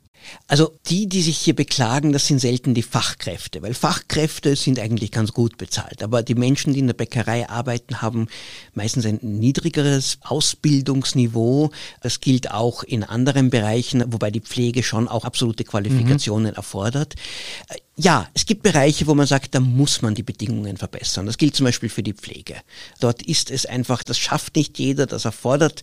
Also 0.46 0.78
die, 0.88 1.08
die 1.08 1.22
sich 1.22 1.38
hier 1.38 1.54
beklagen, 1.54 2.12
das 2.12 2.26
sind 2.26 2.38
selten 2.38 2.74
die 2.74 2.82
Fachkräfte, 2.82 3.62
weil 3.62 3.74
Fachkräfte 3.74 4.56
sind 4.56 4.78
eigentlich 4.78 5.10
ganz 5.10 5.32
gut 5.32 5.58
bezahlt. 5.58 6.02
Aber 6.02 6.22
die 6.22 6.34
Menschen, 6.34 6.72
die 6.72 6.80
in 6.80 6.86
der 6.86 6.94
Bäckerei 6.94 7.48
arbeiten, 7.48 8.02
haben 8.02 8.28
meistens 8.74 9.06
ein 9.06 9.18
niedrigeres 9.22 10.18
Ausbildungsniveau. 10.22 11.70
Das 12.00 12.20
gilt 12.20 12.50
auch 12.50 12.82
in 12.82 13.04
anderen 13.04 13.50
Bereichen, 13.50 14.04
wobei 14.12 14.30
die 14.30 14.40
Pflege 14.40 14.82
schon 14.82 15.08
auch 15.08 15.24
absolute 15.24 15.64
Qualifikationen 15.64 16.50
mhm. 16.50 16.56
erfordert. 16.56 17.14
Ja, 18.00 18.28
es 18.32 18.46
gibt 18.46 18.62
Bereiche, 18.62 19.08
wo 19.08 19.14
man 19.14 19.26
sagt, 19.26 19.56
da 19.56 19.60
muss 19.60 20.02
man 20.02 20.14
die 20.14 20.22
Bedingungen 20.22 20.76
verbessern. 20.76 21.26
Das 21.26 21.36
gilt 21.36 21.56
zum 21.56 21.64
Beispiel 21.64 21.88
für 21.88 22.04
die 22.04 22.14
Pflege. 22.14 22.54
Dort 23.00 23.22
ist 23.22 23.50
es 23.50 23.66
einfach, 23.66 24.04
das 24.04 24.18
schafft 24.18 24.54
nicht 24.54 24.78
jeder, 24.78 25.06
das 25.06 25.24
erfordert 25.24 25.82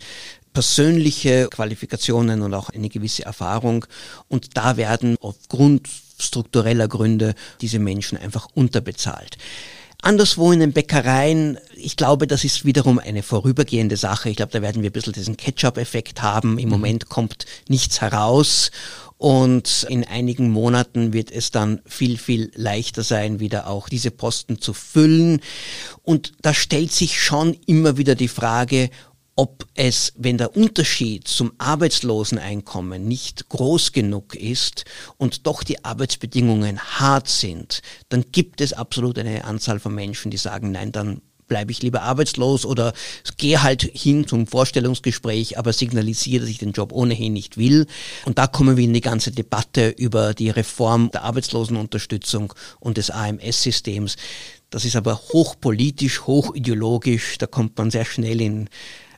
persönliche 0.54 1.50
Qualifikationen 1.52 2.42
und 2.42 2.54
auch 2.54 2.70
eine 2.70 2.88
gewisse 2.88 3.26
Erfahrung. 3.26 3.86
Und 4.30 4.56
da 4.56 4.78
werden 4.78 5.18
aufgrund 5.20 5.90
struktureller 6.18 6.88
Gründe 6.88 7.36
diese 7.60 7.80
Menschen 7.80 8.18
einfach 8.18 8.48
unterbezahlt. 8.54 9.38
Anderswo 10.02 10.52
in 10.54 10.60
den 10.62 10.72
Bäckereien, 10.72 11.58
ich 11.76 11.98
glaube, 11.98 12.28
das 12.28 12.46
ist 12.46 12.64
wiederum 12.64 13.00
eine 13.00 13.24
vorübergehende 13.24 13.98
Sache. 13.98 14.30
Ich 14.30 14.38
glaube, 14.38 14.52
da 14.54 14.62
werden 14.62 14.82
wir 14.84 14.90
ein 14.90 14.94
bisschen 14.94 15.14
diesen 15.14 15.36
Ketchup-Effekt 15.36 16.22
haben. 16.22 16.60
Im 16.60 16.66
mhm. 16.66 16.72
Moment 16.72 17.10
kommt 17.10 17.46
nichts 17.68 18.00
heraus 18.00 18.72
und 19.18 19.86
in 19.90 20.04
einigen 20.04 20.52
Monaten 20.52 21.14
wird 21.14 21.32
es 21.32 21.50
dann 21.52 21.82
viel, 21.86 22.18
viel 22.18 22.52
leichter 22.56 23.04
sein, 23.04 23.40
wieder 23.40 23.68
auch 23.68 23.88
diese 23.88 24.12
Posten 24.12 24.60
zu 24.60 24.74
füllen. 24.74 25.40
Und 26.04 26.34
da 26.42 26.54
stellt 26.54 26.92
sich 26.92 27.22
schon 27.22 27.54
immer 27.66 27.98
wieder 27.98 28.16
die 28.16 28.28
Frage, 28.28 28.90
ob 29.38 29.66
es, 29.74 30.14
wenn 30.16 30.38
der 30.38 30.56
Unterschied 30.56 31.28
zum 31.28 31.54
Arbeitsloseneinkommen 31.58 33.06
nicht 33.06 33.50
groß 33.50 33.92
genug 33.92 34.36
ist 34.36 34.86
und 35.18 35.46
doch 35.46 35.64
die 35.64 35.84
Arbeitsbedingungen 35.84 36.80
hart 36.80 37.28
sind, 37.28 37.82
dann 38.10 38.26
gibt 38.32 38.62
es 38.62 38.74
absolut 38.74 39.20
eine 39.20 39.44
Anzahl 39.44 39.80
von 39.80 39.94
Menschen, 39.94 40.32
die 40.32 40.38
sagen, 40.38 40.72
nein, 40.72 40.94
dann 40.94 41.22
bleibe 41.48 41.72
ich 41.72 41.82
lieber 41.82 42.02
arbeitslos 42.02 42.66
oder 42.66 42.94
gehe 43.38 43.64
halt 43.64 43.84
hin 43.84 44.28
zum 44.28 44.48
Vorstellungsgespräch, 44.48 45.58
aber 45.58 45.74
signalisiere, 45.74 46.42
dass 46.42 46.50
ich 46.50 46.58
den 46.58 46.72
Job 46.72 46.92
ohnehin 46.92 47.34
nicht 47.34 47.58
will. 47.58 47.88
Und 48.26 48.38
da 48.38 48.48
kommen 48.48 48.78
wir 48.78 48.84
in 48.84 48.94
die 48.94 49.02
ganze 49.02 49.32
Debatte 49.32 49.90
über 49.90 50.34
die 50.34 50.50
Reform 50.50 51.12
der 51.12 51.24
Arbeitslosenunterstützung 51.24 52.54
und 52.80 52.98
des 52.98 53.10
AMS-Systems. 53.10 54.16
Das 54.70 54.84
ist 54.84 54.96
aber 54.96 55.22
hochpolitisch, 55.32 56.22
hochideologisch, 56.22 57.38
da 57.38 57.48
kommt 57.48 57.78
man 57.78 57.92
sehr 57.92 58.06
schnell 58.06 58.42
in 58.42 58.70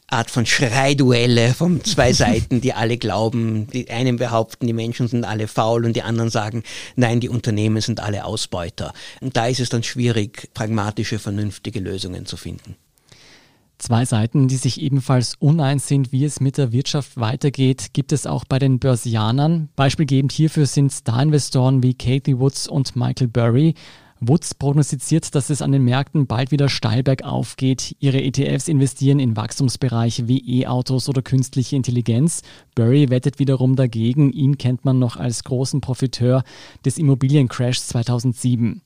Art 0.09 0.31
von 0.31 0.45
Schreiduelle 0.45 1.53
von 1.53 1.83
zwei 1.83 2.13
Seiten, 2.13 2.61
die 2.61 2.73
alle 2.73 2.97
glauben, 2.97 3.67
die 3.67 3.89
einen 3.89 4.15
behaupten, 4.15 4.65
die 4.65 4.73
Menschen 4.73 5.07
sind 5.07 5.25
alle 5.25 5.47
faul 5.47 5.85
und 5.85 5.95
die 5.95 6.01
anderen 6.01 6.29
sagen, 6.29 6.63
nein, 6.95 7.19
die 7.19 7.29
Unternehmen 7.29 7.81
sind 7.81 7.99
alle 7.99 8.23
Ausbeuter. 8.23 8.93
Und 9.19 9.35
da 9.35 9.47
ist 9.47 9.59
es 9.59 9.69
dann 9.69 9.83
schwierig, 9.83 10.49
pragmatische, 10.53 11.19
vernünftige 11.19 11.79
Lösungen 11.79 12.25
zu 12.25 12.37
finden. 12.37 12.75
Zwei 13.79 14.05
Seiten, 14.05 14.47
die 14.47 14.55
sich 14.55 14.81
ebenfalls 14.81 15.35
uneins 15.37 15.87
sind, 15.87 16.11
wie 16.11 16.25
es 16.25 16.39
mit 16.39 16.57
der 16.57 16.71
Wirtschaft 16.71 17.17
weitergeht, 17.17 17.93
gibt 17.93 18.11
es 18.11 18.25
auch 18.25 18.43
bei 18.43 18.57
den 18.57 18.79
Börsianern. 18.79 19.69
Beispielgebend 19.75 20.31
hierfür 20.31 20.65
sind 20.65 20.91
Star-Investoren 20.91 21.83
wie 21.83 21.93
Kathy 21.93 22.39
Woods 22.39 22.67
und 22.67 22.95
Michael 22.95 23.27
Burry. 23.27 23.75
Woods 24.19 24.55
prognostiziert, 24.55 25.35
dass 25.35 25.49
es 25.49 25.61
an 25.61 25.71
den 25.71 25.83
Märkten 25.83 26.27
bald 26.27 26.51
wieder 26.51 26.69
steil 26.69 27.03
bergauf 27.03 27.55
geht. 27.55 27.95
Ihre 27.99 28.21
ETFs 28.21 28.67
investieren 28.67 29.19
in 29.19 29.35
Wachstumsbereiche 29.35 30.27
wie 30.27 30.61
E-Autos 30.61 31.07
oder 31.09 31.21
künstliche 31.21 31.75
Intelligenz. 31.75 32.41
Burry 32.75 33.09
wettet 33.09 33.39
wiederum 33.39 33.75
dagegen. 33.75 34.31
Ihn 34.31 34.57
kennt 34.57 34.85
man 34.85 34.99
noch 34.99 35.17
als 35.17 35.43
großen 35.43 35.81
Profiteur 35.81 36.43
des 36.85 36.97
Immobiliencrashs 36.97 37.87
2007. 37.87 38.81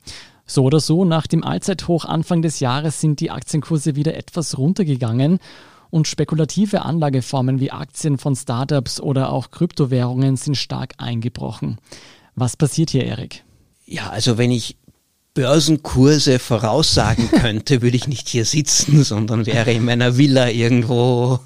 So 0.46 0.64
oder 0.64 0.82
so, 0.82 1.06
nach 1.06 1.28
dem 1.28 1.44
Allzeithoch 1.44 2.04
Anfang 2.04 2.42
des 2.42 2.60
Jahres 2.60 3.00
sind 3.00 3.22
die 3.22 3.32
Aktienkurse 3.32 3.96
wieder 3.96 4.16
etwas 4.18 4.58
runtergegangen 4.58 5.40
und 5.90 6.08
spekulative 6.08 6.84
Anlageformen 6.84 7.60
wie 7.60 7.72
Aktien 7.72 8.18
von 8.18 8.36
Startups 8.36 9.00
oder 9.00 9.32
auch 9.32 9.52
Kryptowährungen 9.52 10.36
sind 10.36 10.58
stark 10.58 10.96
eingebrochen. 10.98 11.78
Was 12.36 12.58
passiert 12.58 12.90
hier, 12.90 13.06
Erik? 13.06 13.44
Ja, 13.86 14.10
also 14.10 14.38
wenn 14.38 14.52
ich 14.52 14.78
Börsenkurse 15.34 16.40
voraussagen 16.40 17.32
könnte, 17.42 17.82
würde 17.82 17.96
ich 17.96 18.08
nicht 18.08 18.28
hier 18.28 18.46
sitzen, 18.46 19.04
sondern 19.04 19.46
wäre 19.46 19.72
in 19.72 19.86
meiner 19.86 20.18
Villa 20.18 20.50
irgendwo, 20.50 21.40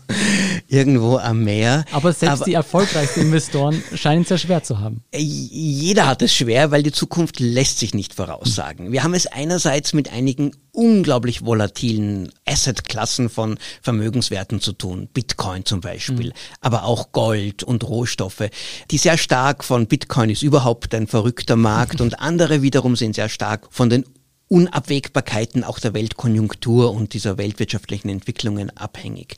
irgendwo 0.67 1.17
am 1.17 1.43
Meer. 1.43 1.85
Aber 1.91 2.11
selbst 2.11 2.41
Aber, 2.41 2.45
die 2.45 2.53
erfolgreichsten 2.53 3.21
Investoren 3.21 3.83
scheinen 3.93 4.23
es 4.23 4.29
sehr 4.29 4.37
schwer 4.39 4.63
zu 4.63 4.79
haben. 4.79 5.03
Jeder 5.15 6.07
hat 6.07 6.23
es 6.23 6.33
schwer, 6.33 6.71
weil 6.71 6.81
die 6.81 6.91
Zukunft 6.91 7.39
lässt 7.39 7.77
sich 7.79 7.93
nicht 7.93 8.15
voraussagen. 8.15 8.91
Wir 8.91 9.03
haben 9.03 9.13
es 9.13 9.27
einerseits 9.27 9.93
mit 9.93 10.11
einigen 10.11 10.51
unglaublich 10.75 11.45
volatilen 11.45 12.31
Assetklassen 12.45 13.29
von 13.29 13.57
Vermögenswerten 13.81 14.61
zu 14.61 14.73
tun. 14.73 15.07
Bitcoin 15.13 15.65
zum 15.65 15.81
Beispiel, 15.81 16.27
mhm. 16.27 16.33
aber 16.61 16.83
auch 16.83 17.11
Gold 17.11 17.63
und 17.63 17.83
Rohstoffe, 17.83 18.49
die 18.91 18.97
sehr 18.97 19.17
stark 19.17 19.63
von 19.63 19.87
Bitcoin 19.87 20.29
ist 20.29 20.43
überhaupt 20.43 20.93
ein 20.93 21.07
verrückter 21.07 21.55
Markt 21.55 22.01
und 22.01 22.19
andere 22.19 22.61
wiederum 22.61 22.95
sind 22.95 23.15
sehr 23.15 23.29
stark 23.29 23.67
von 23.71 23.89
den 23.89 24.05
Unabwägbarkeiten 24.47 25.63
auch 25.63 25.79
der 25.79 25.93
Weltkonjunktur 25.93 26.91
und 26.91 27.13
dieser 27.13 27.37
weltwirtschaftlichen 27.37 28.09
Entwicklungen 28.09 28.75
abhängig. 28.77 29.37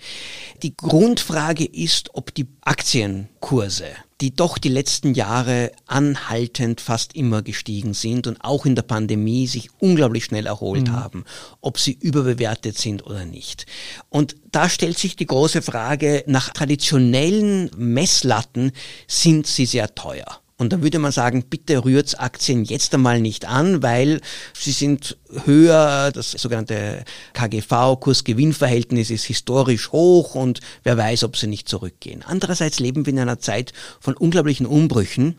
Die 0.63 0.75
Grundfrage 0.75 1.63
ist, 1.63 2.13
ob 2.13 2.33
die 2.33 2.47
Aktienkurse, 2.61 3.85
die 4.19 4.35
doch 4.35 4.57
die 4.57 4.69
letzten 4.69 5.13
Jahre 5.13 5.71
anhaltend 5.85 6.81
fast 6.81 7.15
immer 7.15 7.41
gestiegen 7.41 7.93
sind 7.93 8.27
und 8.27 8.43
auch 8.43 8.65
in 8.65 8.75
der 8.75 8.81
Pandemie 8.81 9.47
sich 9.47 9.69
unglaublich 9.79 10.25
schnell 10.25 10.45
erholt 10.45 10.89
mhm. 10.89 10.93
haben, 10.93 11.25
ob 11.61 11.79
sie 11.79 11.93
überbewertet 11.93 12.77
sind 12.77 13.05
oder 13.05 13.23
nicht. 13.23 13.65
Und 14.09 14.35
da 14.51 14.67
stellt 14.67 14.97
sich 14.97 15.15
die 15.15 15.27
große 15.27 15.61
Frage, 15.61 16.23
nach 16.27 16.49
traditionellen 16.49 17.71
Messlatten 17.77 18.71
sind 19.07 19.47
sie 19.47 19.65
sehr 19.65 19.95
teuer. 19.95 20.41
Und 20.59 20.73
dann 20.73 20.81
würde 20.81 20.97
man 20.97 21.11
sagen, 21.11 21.43
bitte 21.47 21.85
rührt 21.85 22.19
Aktien 22.19 22.63
jetzt 22.63 22.91
einmal 22.95 23.21
nicht 23.21 23.45
an, 23.45 23.83
weil 23.83 24.21
sie 24.53 24.71
sind 24.71 25.17
höher, 25.45 26.11
das 26.11 26.31
sogenannte 26.31 27.05
KGV-Kurs-Gewinn-Verhältnis 27.33 29.11
ist 29.11 29.25
historisch 29.25 29.91
hoch 29.91 30.33
und 30.33 30.61
wer 30.83 30.97
weiß, 30.97 31.25
ob 31.25 31.37
sie 31.37 31.45
nicht 31.45 31.69
zurückgehen. 31.69 32.23
Andererseits 32.25 32.79
leben 32.79 33.05
wir 33.05 33.13
in 33.13 33.19
einer 33.19 33.39
Zeit 33.39 33.71
von 33.99 34.17
unglaublichen 34.17 34.65
Umbrüchen 34.65 35.37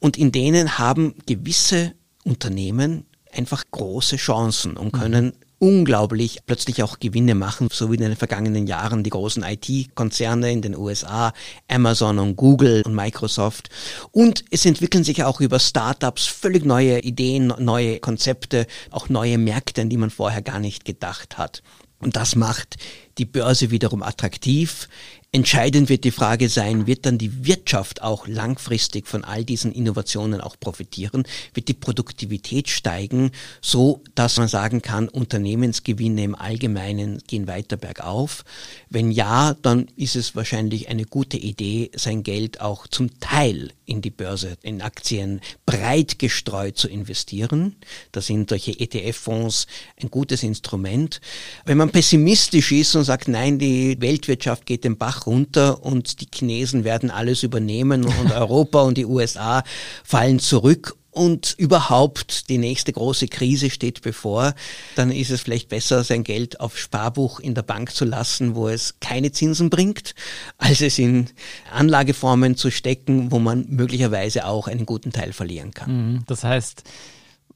und 0.00 0.16
in 0.16 0.32
denen 0.32 0.78
haben 0.78 1.14
gewisse 1.26 1.92
Unternehmen 2.24 3.04
einfach 3.30 3.62
große 3.70 4.16
Chancen 4.16 4.78
und 4.78 4.92
können 4.92 5.34
unglaublich 5.58 6.40
plötzlich 6.46 6.82
auch 6.82 6.98
Gewinne 6.98 7.34
machen, 7.34 7.68
so 7.72 7.90
wie 7.90 7.96
in 7.96 8.02
den 8.02 8.16
vergangenen 8.16 8.66
Jahren 8.66 9.02
die 9.02 9.10
großen 9.10 9.42
IT-Konzerne 9.42 10.52
in 10.52 10.62
den 10.62 10.76
USA, 10.76 11.32
Amazon 11.68 12.18
und 12.18 12.36
Google 12.36 12.82
und 12.84 12.94
Microsoft. 12.94 13.70
Und 14.12 14.44
es 14.50 14.66
entwickeln 14.66 15.04
sich 15.04 15.24
auch 15.24 15.40
über 15.40 15.58
Startups 15.58 16.26
völlig 16.26 16.64
neue 16.64 17.00
Ideen, 17.00 17.52
neue 17.58 18.00
Konzepte, 18.00 18.66
auch 18.90 19.08
neue 19.08 19.38
Märkte, 19.38 19.82
an 19.82 19.88
die 19.88 19.96
man 19.96 20.10
vorher 20.10 20.42
gar 20.42 20.58
nicht 20.58 20.84
gedacht 20.84 21.38
hat. 21.38 21.62
Und 21.98 22.16
das 22.16 22.36
macht 22.36 22.76
die 23.16 23.24
Börse 23.24 23.70
wiederum 23.70 24.02
attraktiv. 24.02 24.88
Entscheidend 25.36 25.90
wird 25.90 26.04
die 26.04 26.12
Frage 26.12 26.48
sein, 26.48 26.86
wird 26.86 27.04
dann 27.04 27.18
die 27.18 27.44
Wirtschaft 27.44 28.00
auch 28.00 28.26
langfristig 28.26 29.06
von 29.06 29.22
all 29.22 29.44
diesen 29.44 29.70
Innovationen 29.70 30.40
auch 30.40 30.58
profitieren? 30.58 31.24
Wird 31.52 31.68
die 31.68 31.74
Produktivität 31.74 32.70
steigen, 32.70 33.32
so 33.60 34.02
dass 34.14 34.38
man 34.38 34.48
sagen 34.48 34.80
kann, 34.80 35.10
Unternehmensgewinne 35.10 36.24
im 36.24 36.34
Allgemeinen 36.34 37.18
gehen 37.26 37.48
weiter 37.48 37.76
bergauf? 37.76 38.46
Wenn 38.88 39.10
ja, 39.10 39.54
dann 39.60 39.88
ist 39.94 40.16
es 40.16 40.34
wahrscheinlich 40.34 40.88
eine 40.88 41.04
gute 41.04 41.36
Idee, 41.36 41.90
sein 41.94 42.22
Geld 42.22 42.62
auch 42.62 42.86
zum 42.86 43.20
Teil 43.20 43.72
in 43.86 44.02
die 44.02 44.10
Börse, 44.10 44.58
in 44.62 44.82
Aktien 44.82 45.40
breit 45.64 46.18
gestreut 46.18 46.76
zu 46.76 46.88
investieren. 46.88 47.76
Da 48.12 48.20
sind 48.20 48.50
solche 48.50 48.78
ETF-Fonds 48.78 49.66
ein 50.02 50.10
gutes 50.10 50.42
Instrument. 50.42 51.20
Wenn 51.64 51.78
man 51.78 51.90
pessimistisch 51.90 52.72
ist 52.72 52.94
und 52.96 53.04
sagt, 53.04 53.28
nein, 53.28 53.58
die 53.58 54.00
Weltwirtschaft 54.00 54.66
geht 54.66 54.84
den 54.84 54.98
Bach 54.98 55.26
runter 55.26 55.82
und 55.82 56.20
die 56.20 56.28
Chinesen 56.32 56.84
werden 56.84 57.10
alles 57.10 57.42
übernehmen 57.42 58.04
und 58.04 58.32
Europa 58.32 58.82
und 58.82 58.98
die 58.98 59.06
USA 59.06 59.62
fallen 60.04 60.40
zurück 60.40 60.96
und 61.16 61.54
überhaupt 61.56 62.50
die 62.50 62.58
nächste 62.58 62.92
große 62.92 63.28
Krise 63.28 63.70
steht 63.70 64.02
bevor, 64.02 64.54
dann 64.96 65.10
ist 65.10 65.30
es 65.30 65.40
vielleicht 65.40 65.70
besser, 65.70 66.04
sein 66.04 66.24
Geld 66.24 66.60
auf 66.60 66.76
Sparbuch 66.76 67.40
in 67.40 67.54
der 67.54 67.62
Bank 67.62 67.92
zu 67.92 68.04
lassen, 68.04 68.54
wo 68.54 68.68
es 68.68 69.00
keine 69.00 69.32
Zinsen 69.32 69.70
bringt, 69.70 70.14
als 70.58 70.82
es 70.82 70.98
in 70.98 71.30
Anlageformen 71.72 72.56
zu 72.56 72.70
stecken, 72.70 73.32
wo 73.32 73.38
man 73.38 73.64
möglicherweise 73.70 74.46
auch 74.46 74.68
einen 74.68 74.84
guten 74.84 75.10
Teil 75.10 75.32
verlieren 75.32 75.72
kann. 75.72 76.12
Mhm. 76.12 76.24
Das 76.26 76.44
heißt, 76.44 76.82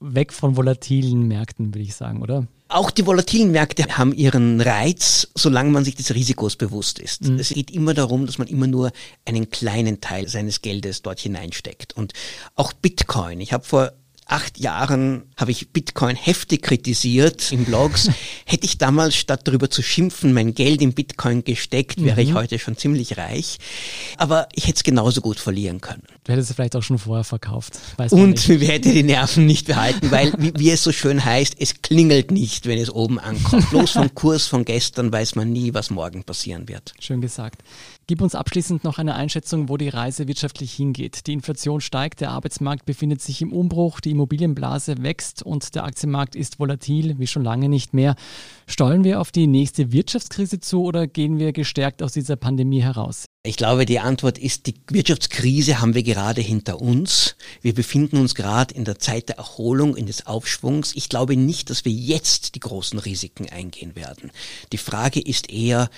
weg 0.01 0.33
von 0.33 0.57
volatilen 0.57 1.29
Märkten, 1.29 1.75
würde 1.75 1.85
ich 1.85 1.95
sagen, 1.95 2.23
oder? 2.23 2.47
Auch 2.71 2.93
die 2.93 3.05
volatilen 3.05 3.51
Märkte 3.51 3.99
haben 3.99 4.15
ihren 4.15 4.61
Reiz, 4.61 5.27
solange 5.35 5.71
man 5.71 5.85
sich 5.85 5.97
des 5.97 6.15
Risikos 6.15 6.55
bewusst 6.55 7.01
ist. 7.01 7.25
Mhm. 7.25 7.41
Es 7.41 7.49
geht 7.49 7.73
immer 7.73 7.95
darum, 7.95 8.27
dass 8.27 8.39
man 8.39 8.47
immer 8.47 8.69
nur 8.69 8.93
einen 9.25 9.51
kleinen 9.51 10.01
Teil 10.01 10.29
seines 10.29 10.63
Geldes 10.63 11.03
dort 11.03 11.19
hineinsteckt. 11.19 11.97
Und 11.97 12.13
auch 12.55 12.73
Bitcoin. 12.73 13.41
Ich 13.41 13.53
habe 13.53 13.65
vor 13.65 13.93
acht 14.31 14.59
Jahren 14.59 15.25
habe 15.37 15.51
ich 15.51 15.71
Bitcoin 15.71 16.15
heftig 16.15 16.63
kritisiert 16.63 17.51
in 17.51 17.65
Blogs. 17.65 18.09
Hätte 18.47 18.67
ich 18.67 18.79
damals 18.79 19.17
statt 19.17 19.41
darüber 19.45 19.69
zu 19.69 19.83
schimpfen 19.83 20.33
mein 20.33 20.55
Geld 20.55 20.81
in 20.81 20.93
Bitcoin 20.93 21.43
gesteckt, 21.43 22.03
wäre 22.05 22.23
mhm. 22.23 22.29
ich 22.29 22.35
heute 22.35 22.59
schon 22.61 22.77
ziemlich 22.77 23.19
reich. 23.19 23.59
Aber 24.17 24.49
ich 24.55 24.69
hätte 24.69 24.77
es 24.77 24.83
genauso 24.85 25.21
gut 25.21 25.41
verlieren 25.41 25.81
können. 25.81 26.05
Du 26.25 26.33
hättest 26.33 26.51
es 26.51 26.57
vielleicht 26.57 26.77
auch 26.77 26.83
schon 26.83 26.99
vorher 26.99 27.25
verkauft. 27.25 27.79
Und 28.11 28.49
wir 28.61 28.69
hätten 28.69 28.93
die 28.93 29.03
Nerven 29.03 29.47
nicht 29.47 29.67
behalten, 29.67 30.11
weil, 30.11 30.33
wie, 30.37 30.53
wie, 30.55 30.71
es 30.71 30.83
so 30.83 30.93
schön 30.93 31.25
heißt, 31.25 31.57
es 31.59 31.81
klingelt 31.81 32.31
nicht, 32.31 32.67
wenn 32.67 32.79
es 32.79 32.91
oben 32.91 33.19
ankommt. 33.19 33.71
Bloß 33.71 33.93
vom 33.93 34.15
Kurs 34.15 34.47
von 34.47 34.65
gestern 34.67 35.11
weiß 35.11 35.35
man 35.35 35.51
nie, 35.51 35.73
was 35.73 35.91
morgen 35.91 36.23
passieren 36.25 36.69
wird. 36.69 36.93
Schön 37.01 37.23
gesagt. 37.23 37.63
Gib 38.07 38.21
uns 38.21 38.35
abschließend 38.35 38.85
noch 38.85 38.99
eine 38.99 39.15
Einschätzung, 39.15 39.69
wo 39.69 39.77
die 39.77 39.89
Reise 39.89 40.27
wirtschaftlich 40.27 40.73
hingeht. 40.73 41.27
Die 41.27 41.33
Inflation 41.33 41.81
steigt, 41.81 42.21
der 42.21 42.33
Arbeitsmarkt 42.33 42.85
befindet 42.85 43.23
sich 43.23 43.41
im 43.41 43.53
Umbruch, 43.53 44.01
die 44.01 44.11
Immobilienblase 44.11 45.03
wächst 45.03 45.43
und 45.43 45.75
der 45.75 45.85
Aktienmarkt 45.85 46.35
ist 46.35 46.59
volatil, 46.59 47.19
wie 47.19 47.29
schon 47.29 47.45
lange 47.45 47.69
nicht 47.69 47.95
mehr. 47.95 48.17
Steuern 48.67 49.05
wir 49.05 49.21
auf 49.21 49.31
die 49.31 49.47
nächste 49.47 49.93
Wirtschaftskrise 49.93 50.61
zu 50.61 50.83
oder 50.83 51.07
gehen 51.07 51.39
wir 51.39 51.53
gestärkt 51.53 52.03
aus 52.03 52.13
dieser 52.13 52.37
Pandemie 52.37 52.83
heraus? 52.83 53.27
Ich 53.43 53.57
glaube, 53.57 53.87
die 53.87 54.01
Antwort 54.01 54.37
ist, 54.37 54.67
die 54.67 54.75
Wirtschaftskrise 54.91 55.81
haben 55.81 55.95
wir 55.95 56.03
gerade 56.03 56.43
hinter 56.43 56.83
uns. 56.83 57.37
Wir 57.63 57.73
befinden 57.73 58.19
uns 58.19 58.35
gerade 58.35 58.75
in 58.75 58.85
der 58.85 58.99
Zeit 58.99 59.31
der 59.31 59.39
Erholung, 59.39 59.97
in 59.97 60.05
des 60.05 60.27
Aufschwungs. 60.27 60.93
Ich 60.95 61.09
glaube 61.09 61.37
nicht, 61.37 61.71
dass 61.71 61.87
wir 61.87 61.93
jetzt 61.93 62.55
die 62.55 62.61
großen 62.61 62.99
Risiken 62.99 63.49
eingehen 63.49 63.97
werden. 63.97 64.31
Die 64.73 64.79
Frage 64.79 65.21
ist 65.21 65.51
eher, 65.51 65.89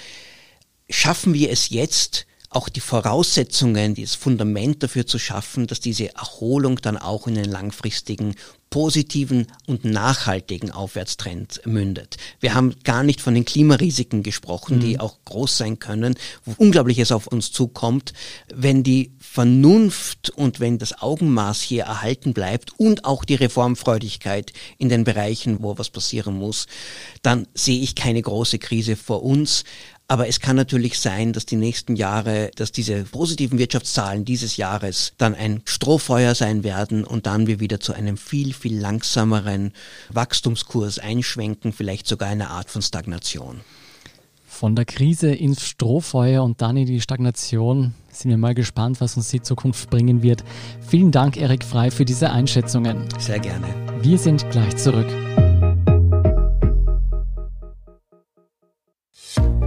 schaffen 0.88 1.34
wir 1.34 1.50
es 1.50 1.70
jetzt, 1.70 2.26
auch 2.48 2.68
die 2.68 2.80
Voraussetzungen, 2.80 3.96
das 3.96 4.14
Fundament 4.14 4.84
dafür 4.84 5.06
zu 5.06 5.18
schaffen, 5.18 5.66
dass 5.66 5.80
diese 5.80 6.14
Erholung 6.14 6.80
dann 6.80 6.96
auch 6.96 7.26
in 7.26 7.34
den 7.34 7.50
langfristigen 7.50 8.36
positiven 8.72 9.48
und 9.66 9.84
nachhaltigen 9.84 10.70
Aufwärtstrend 10.70 11.60
mündet. 11.66 12.16
Wir 12.40 12.54
haben 12.54 12.74
gar 12.84 13.02
nicht 13.02 13.20
von 13.20 13.34
den 13.34 13.44
Klimarisiken 13.44 14.22
gesprochen, 14.22 14.76
mhm. 14.76 14.80
die 14.80 14.98
auch 14.98 15.18
groß 15.26 15.58
sein 15.58 15.78
können, 15.78 16.14
wo 16.46 16.54
Unglaubliches 16.56 17.12
auf 17.12 17.26
uns 17.26 17.52
zukommt, 17.52 18.14
wenn 18.52 18.82
die 18.82 19.12
Vernunft 19.20 20.30
und 20.30 20.58
wenn 20.58 20.78
das 20.78 21.02
Augenmaß 21.02 21.60
hier 21.60 21.84
erhalten 21.84 22.32
bleibt 22.32 22.72
und 22.78 23.04
auch 23.04 23.26
die 23.26 23.34
Reformfreudigkeit 23.34 24.54
in 24.78 24.88
den 24.88 25.04
Bereichen, 25.04 25.62
wo 25.62 25.76
was 25.76 25.90
passieren 25.90 26.38
muss, 26.38 26.66
dann 27.20 27.46
sehe 27.52 27.80
ich 27.82 27.94
keine 27.94 28.22
große 28.22 28.58
Krise 28.58 28.96
vor 28.96 29.22
uns. 29.22 29.64
Aber 30.12 30.28
es 30.28 30.40
kann 30.40 30.56
natürlich 30.56 30.98
sein, 30.98 31.32
dass 31.32 31.46
die 31.46 31.56
nächsten 31.56 31.96
Jahre, 31.96 32.50
dass 32.56 32.70
diese 32.70 33.04
positiven 33.04 33.58
Wirtschaftszahlen 33.58 34.26
dieses 34.26 34.58
Jahres 34.58 35.14
dann 35.16 35.34
ein 35.34 35.62
Strohfeuer 35.64 36.34
sein 36.34 36.64
werden 36.64 37.04
und 37.04 37.24
dann 37.24 37.46
wir 37.46 37.60
wieder 37.60 37.80
zu 37.80 37.94
einem 37.94 38.18
viel, 38.18 38.52
viel 38.62 38.78
langsameren 38.78 39.72
Wachstumskurs 40.10 40.98
einschwenken, 40.98 41.72
vielleicht 41.72 42.06
sogar 42.06 42.28
eine 42.28 42.50
Art 42.50 42.70
von 42.70 42.80
Stagnation. 42.80 43.60
Von 44.46 44.76
der 44.76 44.84
Krise 44.84 45.32
ins 45.32 45.66
Strohfeuer 45.66 46.44
und 46.44 46.62
dann 46.62 46.76
in 46.76 46.86
die 46.86 47.00
Stagnation 47.00 47.94
sind 48.10 48.30
wir 48.30 48.38
mal 48.38 48.54
gespannt, 48.54 49.00
was 49.00 49.16
uns 49.16 49.28
die 49.30 49.42
Zukunft 49.42 49.90
bringen 49.90 50.22
wird. 50.22 50.44
Vielen 50.86 51.10
Dank, 51.10 51.36
Erik 51.36 51.64
Frei, 51.64 51.90
für 51.90 52.04
diese 52.04 52.30
Einschätzungen. 52.30 53.08
Sehr 53.18 53.40
gerne. 53.40 53.66
Wir 54.02 54.18
sind 54.18 54.48
gleich 54.50 54.76
zurück. 54.76 55.08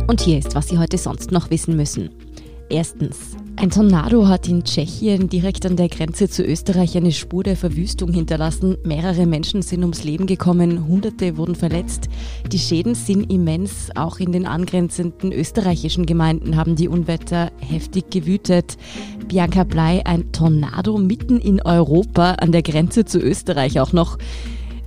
Und 0.08 0.22
hier 0.22 0.38
ist, 0.38 0.56
was 0.56 0.70
Sie 0.70 0.78
heute 0.78 0.98
sonst 0.98 1.32
noch 1.32 1.50
wissen 1.50 1.76
müssen. 1.76 2.12
Erstens. 2.69 3.38
Ein 3.58 3.69
Tornado 3.69 4.28
hat 4.28 4.47
in 4.47 4.63
Tschechien 4.63 5.30
direkt 5.30 5.65
an 5.65 5.78
der 5.78 5.88
Grenze 5.88 6.28
zu 6.28 6.43
Österreich 6.43 6.97
eine 6.97 7.12
Spur 7.12 7.43
der 7.43 7.56
Verwüstung 7.56 8.12
hinterlassen. 8.12 8.78
Mehrere 8.84 9.28
Menschen 9.28 9.62
sind 9.62 9.82
ums 9.82 10.04
Leben 10.04 10.25
gekommen, 10.25 10.88
Hunderte 10.88 11.38
wurden 11.38 11.56
verletzt. 11.56 12.10
Die 12.51 12.58
Schäden 12.58 12.95
sind 12.95 13.32
immens. 13.32 13.91
Auch 13.95 14.19
in 14.19 14.32
den 14.32 14.47
angrenzenden 14.47 15.32
österreichischen 15.32 16.06
Gemeinden 16.08 16.58
haben 16.58 16.75
die 16.75 16.88
Unwetter 16.88 17.51
heftig 17.60 18.10
gewütet. 18.10 18.78
Bianca 19.28 19.63
Blei, 19.63 20.06
ein 20.06 20.32
Tornado 20.32 20.97
mitten 20.97 21.39
in 21.39 21.62
Europa 21.62 22.32
an 22.34 22.51
der 22.51 22.63
Grenze 22.63 23.06
zu 23.06 23.19
Österreich 23.19 23.80
auch 23.80 23.93
noch. 23.93 24.17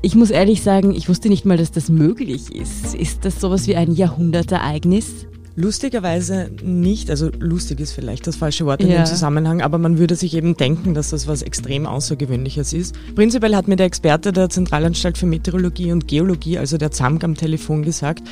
Ich 0.03 0.15
muss 0.15 0.31
ehrlich 0.31 0.63
sagen, 0.63 0.95
ich 0.95 1.09
wusste 1.09 1.29
nicht 1.29 1.45
mal, 1.45 1.57
dass 1.57 1.71
das 1.71 1.89
möglich 1.89 2.55
ist. 2.55 2.95
Ist 2.95 3.25
das 3.25 3.41
sowas 3.41 3.67
wie 3.67 3.77
ein 3.77 3.93
Jahrhundertereignis? 3.93 5.27
Lustigerweise 5.61 6.53
nicht, 6.63 7.11
also 7.11 7.31
lustig 7.41 7.81
ist 7.81 7.91
vielleicht 7.91 8.29
das 8.29 8.37
falsche 8.37 8.65
Wort 8.65 8.81
in 8.81 8.91
ja. 8.91 8.99
dem 8.99 9.07
Zusammenhang, 9.07 9.61
aber 9.61 9.77
man 9.79 9.99
würde 9.99 10.15
sich 10.15 10.35
eben 10.35 10.57
denken, 10.57 10.95
dass 10.95 11.11
das 11.11 11.27
was 11.27 11.43
extrem 11.43 11.85
Außergewöhnliches 11.85 12.73
ist. 12.73 12.95
Prinzipiell 13.17 13.57
hat 13.57 13.67
mir 13.67 13.75
der 13.75 13.87
Experte 13.87 14.33
der 14.33 14.51
Zentralanstalt 14.51 15.19
für 15.19 15.27
Meteorologie 15.27 15.91
und 15.91 16.07
Geologie, 16.07 16.59
also 16.59 16.79
der 16.79 16.93
ZAMG 16.93 17.25
am 17.25 17.35
Telefon 17.35 17.83
gesagt, 17.83 18.23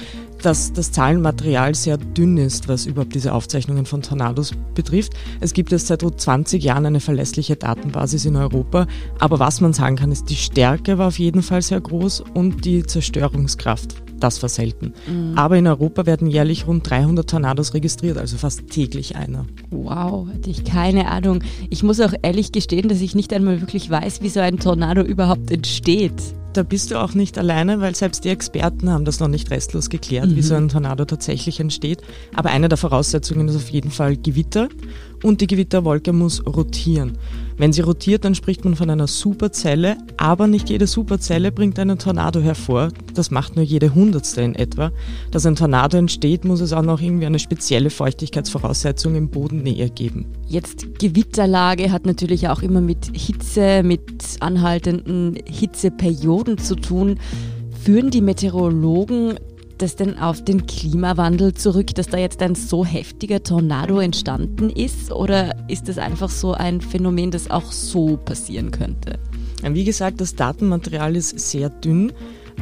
dass 0.41 0.73
das 0.73 0.93
Zahlenmaterial 0.93 1.75
sehr 1.75 1.97
dünn 1.97 2.37
ist, 2.37 2.69
was 2.69 2.87
überhaupt 2.87 3.17
diese 3.17 3.33
Aufzeichnungen 3.33 3.87
von 3.87 4.03
Tornados 4.03 4.53
betrifft. 4.77 5.15
Es 5.41 5.53
gibt 5.53 5.73
jetzt 5.73 5.89
seit 5.89 6.05
rund 6.05 6.21
20 6.21 6.62
Jahren 6.62 6.87
eine 6.87 7.01
verlässliche 7.01 7.57
Datenbasis 7.57 8.25
in 8.25 8.37
Europa, 8.37 8.87
aber 9.19 9.41
was 9.41 9.61
man 9.61 9.73
sagen 9.73 9.97
kann, 9.97 10.12
ist, 10.12 10.31
die 10.31 10.37
Stärke 10.37 10.97
war 10.97 11.09
auf 11.09 11.19
jeden 11.19 11.43
Fall 11.43 11.62
sehr 11.62 11.81
groß 11.81 12.23
und 12.35 12.65
die 12.65 12.85
Zerstörungskraft 12.85 14.06
das 14.20 14.42
war 14.42 14.48
selten. 14.48 14.94
Mhm. 15.07 15.37
Aber 15.37 15.57
in 15.57 15.66
Europa 15.66 16.07
werden 16.07 16.29
jährlich 16.29 16.66
rund 16.66 16.88
300 16.88 17.29
Tornados 17.29 17.74
registriert, 17.74 18.18
also 18.18 18.37
fast 18.37 18.68
täglich 18.70 19.16
einer. 19.16 19.46
Wow, 19.70 20.29
hatte 20.33 20.50
ich 20.50 20.64
keine 20.64 21.09
Ahnung. 21.09 21.40
Ich 21.70 21.83
muss 21.83 22.00
auch 22.00 22.12
ehrlich 22.22 22.52
gestehen, 22.52 22.88
dass 22.88 23.00
ich 23.00 23.14
nicht 23.14 23.33
einmal 23.33 23.61
wirklich 23.61 23.90
weiß, 23.90 24.22
wie 24.22 24.29
so 24.29 24.40
ein 24.40 24.59
Tornado 24.59 25.02
überhaupt 25.02 25.50
entsteht 25.50 26.12
da 26.57 26.62
bist 26.62 26.90
du 26.90 27.00
auch 27.00 27.14
nicht 27.14 27.38
alleine, 27.38 27.81
weil 27.81 27.94
selbst 27.94 28.24
die 28.24 28.31
Experten 28.31 28.90
haben 28.90 29.05
das 29.05 29.20
noch 29.20 29.29
nicht 29.29 29.50
restlos 29.50 29.90
geklärt, 29.90 30.31
mhm. 30.31 30.37
wie 30.37 30.42
so 30.42 30.55
ein 30.55 30.68
Tornado 30.68 31.05
tatsächlich 31.05 31.61
entsteht. 31.61 32.00
Aber 32.35 32.50
eine 32.50 32.68
der 32.68 32.79
Voraussetzungen 32.79 33.48
ist 33.48 33.57
auf 33.57 33.68
jeden 33.68 33.90
Fall 33.90 34.16
Gewitter 34.16 34.68
und 35.22 35.40
die 35.40 35.46
Gewitterwolke 35.46 36.12
muss 36.12 36.44
rotieren. 36.46 37.18
Wenn 37.59 37.72
sie 37.72 37.81
rotiert, 37.81 38.24
dann 38.24 38.35
spricht 38.35 38.64
man 38.64 38.76
von 38.76 38.90
einer 38.90 39.07
Superzelle, 39.07 39.96
aber 40.18 40.46
nicht 40.46 40.68
jede 40.68 40.87
Superzelle 40.87 41.50
bringt 41.52 41.79
einen 41.79 41.98
Tornado 41.98 42.40
hervor. 42.40 42.90
Das 43.14 43.31
macht 43.31 43.57
nur 43.57 43.64
jede 43.64 43.94
Hundertste 43.94 44.42
in 44.42 44.55
etwa. 44.55 44.92
Dass 45.31 45.46
ein 45.46 45.57
Tornado 45.57 45.96
entsteht, 45.96 46.44
muss 46.44 46.61
es 46.61 46.74
auch 46.74 46.83
noch 46.83 47.00
irgendwie 47.00 47.24
eine 47.24 47.38
spezielle 47.38 47.88
Feuchtigkeitsvoraussetzung 47.88 49.14
im 49.14 49.31
Bodennähe 49.31 49.88
geben. 49.88 50.26
Jetzt 50.46 50.98
Gewitterlage 50.98 51.90
hat 51.92 52.05
natürlich 52.05 52.48
auch 52.48 52.62
immer 52.62 52.83
mit 52.83 53.11
Hitze, 53.14 53.83
mit 53.83 54.37
anhaltenden 54.40 55.38
Hitzeperioden 55.46 56.59
zu 56.59 56.76
tun. 56.76 57.18
Führen 57.83 58.11
die 58.11 58.20
Meteorologen 58.20 59.38
das 59.79 59.97
denn 59.97 60.19
auf 60.19 60.43
den 60.45 60.67
Klimawandel 60.67 61.55
zurück, 61.55 61.95
dass 61.95 62.09
da 62.09 62.19
jetzt 62.19 62.43
ein 62.43 62.55
so 62.55 62.85
heftiger 62.85 63.43
Tornado 63.43 64.01
entstanden 64.01 64.71
ist? 64.71 65.12
Oder 65.12 65.55
ist 65.69 65.89
das 65.89 65.99
einfach 65.99 66.31
so 66.31 66.53
ein 66.53 66.81
Phänomen, 66.81 67.31
das 67.31 67.51
auch 67.51 67.73
so 67.73 68.17
passieren 68.17 68.71
könnte? 68.71 69.19
Wie 69.62 69.85
gesagt, 69.85 70.21
das 70.21 70.35
Datenmaterial 70.35 71.17
ist 71.17 71.39
sehr 71.39 71.71
dünn. 71.71 72.12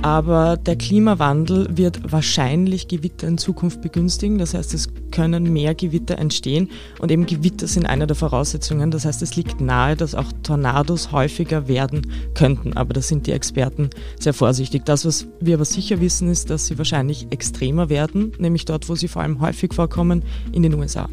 Aber 0.02 0.56
der 0.56 0.76
Klimawandel 0.76 1.68
wird 1.76 2.12
wahrscheinlich 2.12 2.88
Gewitter 2.88 3.26
in 3.26 3.38
Zukunft 3.38 3.80
begünstigen. 3.80 4.38
Das 4.38 4.54
heißt, 4.54 4.74
es 4.74 4.88
können 5.10 5.52
mehr 5.52 5.74
Gewitter 5.74 6.18
entstehen. 6.18 6.70
Und 6.98 7.10
eben 7.10 7.26
Gewitter 7.26 7.66
sind 7.66 7.86
eine 7.86 8.06
der 8.06 8.16
Voraussetzungen. 8.16 8.90
Das 8.90 9.04
heißt, 9.04 9.22
es 9.22 9.36
liegt 9.36 9.60
nahe, 9.60 9.96
dass 9.96 10.14
auch 10.14 10.30
Tornados 10.42 11.12
häufiger 11.12 11.68
werden 11.68 12.06
könnten. 12.34 12.74
Aber 12.74 12.92
da 12.92 13.00
sind 13.00 13.26
die 13.26 13.32
Experten 13.32 13.90
sehr 14.18 14.34
vorsichtig. 14.34 14.84
Das, 14.84 15.04
was 15.04 15.26
wir 15.40 15.54
aber 15.54 15.64
sicher 15.64 16.00
wissen, 16.00 16.28
ist, 16.28 16.50
dass 16.50 16.66
sie 16.66 16.76
wahrscheinlich 16.76 17.28
extremer 17.30 17.88
werden, 17.88 18.32
nämlich 18.38 18.64
dort, 18.64 18.88
wo 18.88 18.94
sie 18.94 19.08
vor 19.08 19.22
allem 19.22 19.40
häufig 19.40 19.72
vorkommen, 19.72 20.22
in 20.52 20.62
den 20.62 20.74
USA. 20.74 21.08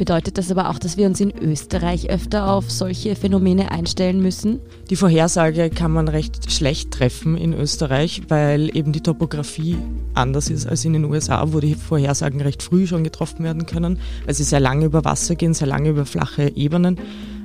Bedeutet 0.00 0.38
das 0.38 0.50
aber 0.50 0.70
auch, 0.70 0.78
dass 0.78 0.96
wir 0.96 1.04
uns 1.04 1.20
in 1.20 1.30
Österreich 1.30 2.08
öfter 2.08 2.50
auf 2.50 2.70
solche 2.70 3.14
Phänomene 3.14 3.70
einstellen 3.70 4.22
müssen? 4.22 4.58
Die 4.88 4.96
Vorhersage 4.96 5.68
kann 5.68 5.92
man 5.92 6.08
recht 6.08 6.50
schlecht 6.50 6.90
treffen 6.90 7.36
in 7.36 7.52
Österreich, 7.52 8.22
weil 8.28 8.74
eben 8.74 8.92
die 8.92 9.02
Topografie 9.02 9.76
anders 10.14 10.48
ist 10.48 10.66
als 10.66 10.86
in 10.86 10.94
den 10.94 11.04
USA, 11.04 11.52
wo 11.52 11.60
die 11.60 11.74
Vorhersagen 11.74 12.40
recht 12.40 12.62
früh 12.62 12.86
schon 12.86 13.04
getroffen 13.04 13.44
werden 13.44 13.66
können, 13.66 13.98
weil 14.24 14.32
sie 14.32 14.42
sehr 14.42 14.58
lange 14.58 14.86
über 14.86 15.04
Wasser 15.04 15.34
gehen, 15.34 15.52
sehr 15.52 15.68
lange 15.68 15.90
über 15.90 16.06
flache 16.06 16.50
Ebenen. 16.56 16.98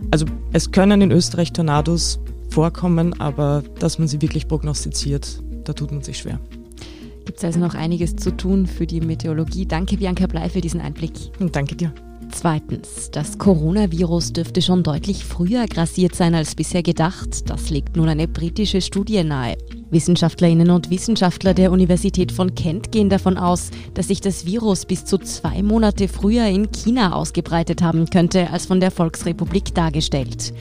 Also 0.09 0.25
es 0.53 0.71
können 0.71 1.01
in 1.01 1.11
Österreich 1.11 1.51
Tornados 1.51 2.19
vorkommen, 2.51 3.19
aber 3.19 3.63
dass 3.79 3.99
man 3.99 4.07
sie 4.07 4.21
wirklich 4.21 4.47
prognostiziert, 4.47 5.43
da 5.65 5.73
tut 5.73 5.91
man 5.91 6.03
sich 6.03 6.19
schwer. 6.19 6.39
Gibt 7.25 7.39
es 7.39 7.43
also 7.43 7.59
noch 7.59 7.75
einiges 7.75 8.15
zu 8.15 8.31
tun 8.31 8.65
für 8.65 8.87
die 8.87 9.01
Meteorologie. 9.01 9.65
Danke, 9.65 9.97
Bianca 9.97 10.25
Blei, 10.25 10.47
für 10.47 10.61
diesen 10.61 10.79
Einblick. 10.79 11.11
Und 11.39 11.53
danke 11.57 11.75
dir. 11.75 11.91
Zweitens, 12.31 13.09
das 13.11 13.37
Coronavirus 13.37 14.33
dürfte 14.33 14.61
schon 14.61 14.83
deutlich 14.83 15.25
früher 15.25 15.65
grassiert 15.67 16.15
sein 16.15 16.35
als 16.35 16.55
bisher 16.55 16.83
gedacht. 16.83 17.49
Das 17.49 17.69
legt 17.69 17.95
nun 17.95 18.09
eine 18.09 18.27
britische 18.27 18.81
Studie 18.81 19.23
nahe. 19.23 19.57
Wissenschaftlerinnen 19.91 20.71
und 20.71 20.89
Wissenschaftler 20.89 21.53
der 21.53 21.71
Universität 21.71 22.31
von 22.31 22.55
Kent 22.55 22.91
gehen 22.91 23.09
davon 23.09 23.37
aus, 23.37 23.69
dass 23.93 24.07
sich 24.07 24.19
das 24.19 24.45
Virus 24.45 24.85
bis 24.85 25.05
zu 25.05 25.19
zwei 25.19 25.61
Monate 25.61 26.07
früher 26.07 26.47
in 26.47 26.71
China 26.71 27.13
ausgebreitet 27.13 27.81
haben 27.83 28.09
könnte 28.09 28.49
als 28.49 28.65
von 28.65 28.79
der 28.79 28.89
Volksrepublik 28.89 29.75
dargestellt. 29.75 30.53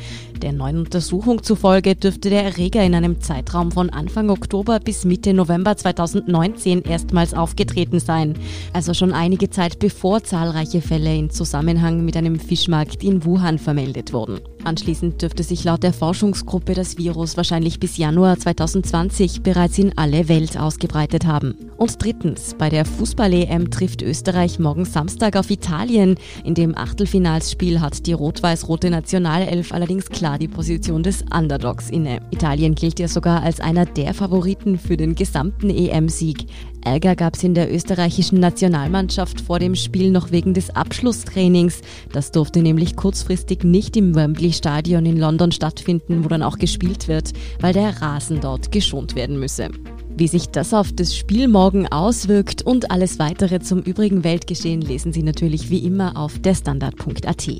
Der 0.42 0.52
neuen 0.52 0.78
Untersuchung 0.78 1.42
zufolge 1.42 1.94
dürfte 1.94 2.28
der 2.28 2.44
Erreger 2.44 2.84
in 2.84 2.94
einem 2.94 3.20
Zeitraum 3.20 3.72
von 3.72 3.88
Anfang 3.88 4.28
Oktober 4.28 4.78
bis 4.78 5.06
Mitte 5.06 5.32
November 5.32 5.76
2019 5.76 6.82
erstmals 6.82 7.32
aufgetreten 7.32 8.00
sein, 8.00 8.34
also 8.74 8.92
schon 8.92 9.12
einige 9.12 9.48
Zeit 9.48 9.78
bevor 9.78 10.22
zahlreiche 10.22 10.82
Fälle 10.82 11.16
in 11.16 11.30
Zusammenhang 11.30 12.04
mit 12.04 12.16
einem 12.16 12.38
Fischmarkt 12.38 13.02
in 13.02 13.24
Wuhan 13.24 13.58
vermeldet 13.58 14.12
wurden. 14.12 14.40
Anschließend 14.64 15.22
dürfte 15.22 15.42
sich 15.42 15.64
laut 15.64 15.82
der 15.82 15.92
Forschungsgruppe 15.92 16.74
das 16.74 16.98
Virus 16.98 17.36
wahrscheinlich 17.36 17.80
bis 17.80 17.96
Januar 17.96 18.38
2020 18.38 19.13
bereits 19.42 19.78
in 19.78 19.96
alle 19.96 20.28
Welt 20.28 20.58
ausgebreitet 20.58 21.24
haben. 21.24 21.54
Und 21.76 22.02
drittens, 22.02 22.54
bei 22.58 22.68
der 22.68 22.84
Fußball-EM 22.84 23.70
trifft 23.70 24.02
Österreich 24.02 24.58
morgen 24.58 24.84
Samstag 24.84 25.36
auf 25.36 25.50
Italien. 25.50 26.16
In 26.42 26.54
dem 26.54 26.76
Achtelfinalsspiel 26.76 27.80
hat 27.80 28.06
die 28.06 28.12
rot-weiß-rote 28.12 28.90
Nationalelf 28.90 29.72
allerdings 29.72 30.08
klar 30.08 30.38
die 30.38 30.48
Position 30.48 31.04
des 31.04 31.22
Underdogs 31.32 31.90
inne. 31.90 32.22
Italien 32.32 32.74
gilt 32.74 32.98
ja 32.98 33.06
sogar 33.06 33.42
als 33.42 33.60
einer 33.60 33.86
der 33.86 34.14
Favoriten 34.14 34.78
für 34.78 34.96
den 34.96 35.14
gesamten 35.14 35.70
EM-Sieg. 35.70 36.46
Ärger 36.84 37.16
gab 37.16 37.34
es 37.34 37.42
in 37.42 37.54
der 37.54 37.72
österreichischen 37.72 38.40
Nationalmannschaft 38.40 39.40
vor 39.40 39.58
dem 39.58 39.74
Spiel 39.74 40.10
noch 40.10 40.30
wegen 40.30 40.54
des 40.54 40.70
Abschlusstrainings. 40.70 41.80
Das 42.12 42.30
durfte 42.30 42.60
nämlich 42.60 42.94
kurzfristig 42.94 43.64
nicht 43.64 43.96
im 43.96 44.14
Wembley 44.14 44.52
Stadion 44.52 45.06
in 45.06 45.16
London 45.16 45.50
stattfinden, 45.50 46.24
wo 46.24 46.28
dann 46.28 46.42
auch 46.42 46.58
gespielt 46.58 47.08
wird, 47.08 47.32
weil 47.60 47.72
der 47.72 48.02
Rasen 48.02 48.40
dort 48.40 48.70
geschont 48.70 49.16
werden 49.16 49.40
müsse. 49.40 49.70
Wie 50.16 50.28
sich 50.28 50.50
das 50.50 50.72
auf 50.72 50.92
das 50.92 51.16
Spiel 51.16 51.48
morgen 51.48 51.88
auswirkt 51.88 52.62
und 52.62 52.92
alles 52.92 53.18
weitere 53.18 53.58
zum 53.60 53.80
übrigen 53.80 54.22
Weltgeschehen 54.22 54.80
lesen 54.80 55.12
Sie 55.12 55.24
natürlich 55.24 55.70
wie 55.70 55.78
immer 55.78 56.16
auf 56.16 56.38
derstandard.at. 56.38 57.50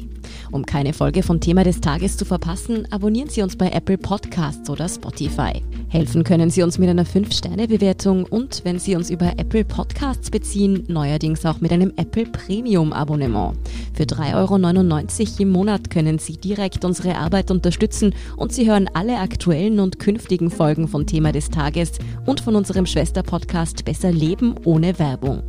Um 0.51 0.65
keine 0.67 0.93
Folge 0.93 1.23
von 1.23 1.41
Thema 1.41 1.65
des 1.65 1.81
Tages 1.81 2.17
zu 2.17 2.25
verpassen, 2.25 2.87
abonnieren 2.91 3.29
Sie 3.29 3.43
uns 3.43 3.57
bei 3.57 3.71
Apple 3.71 3.99
Podcasts 3.99 4.69
oder 4.71 4.89
Spotify. 4.89 5.63
Helfen 5.89 6.25
können 6.25 6.51
Sie 6.51 6.63
uns 6.63 6.79
mit 6.79 6.89
einer 6.89 7.05
5-Sterne-Bewertung 7.05 8.25
und 8.25 8.63
wenn 8.65 8.79
Sie 8.79 8.97
uns 8.97 9.11
über 9.11 9.33
Apple 9.37 9.65
Podcasts 9.65 10.31
beziehen, 10.31 10.85
neuerdings 10.89 11.47
auch 11.47 11.61
mit 11.61 11.73
einem 11.73 11.93
Apple 11.97 12.27
Premium-Abonnement. 12.27 13.57
Für 13.95 14.05
3,99 14.05 15.21
Euro 15.21 15.43
im 15.43 15.51
Monat 15.51 15.91
können 15.91 16.19
Sie 16.19 16.37
direkt 16.37 16.85
unsere 16.85 17.17
Arbeit 17.17 17.51
unterstützen 17.51 18.15
und 18.37 18.53
Sie 18.53 18.69
hören 18.69 18.89
alle 18.93 19.19
aktuellen 19.19 19.81
und 19.81 19.99
künftigen 19.99 20.51
Folgen 20.51 20.89
von 20.89 21.07
Thema 21.07 21.33
des 21.33 21.51
Tages 21.51 21.93
und 22.27 22.41
von 22.41 22.57
unserem 22.57 22.87
Schwesterpodcast 22.87 23.85
Besser 23.85 24.11
Leben 24.11 24.55
ohne 24.65 24.99
Werbung. 24.99 25.43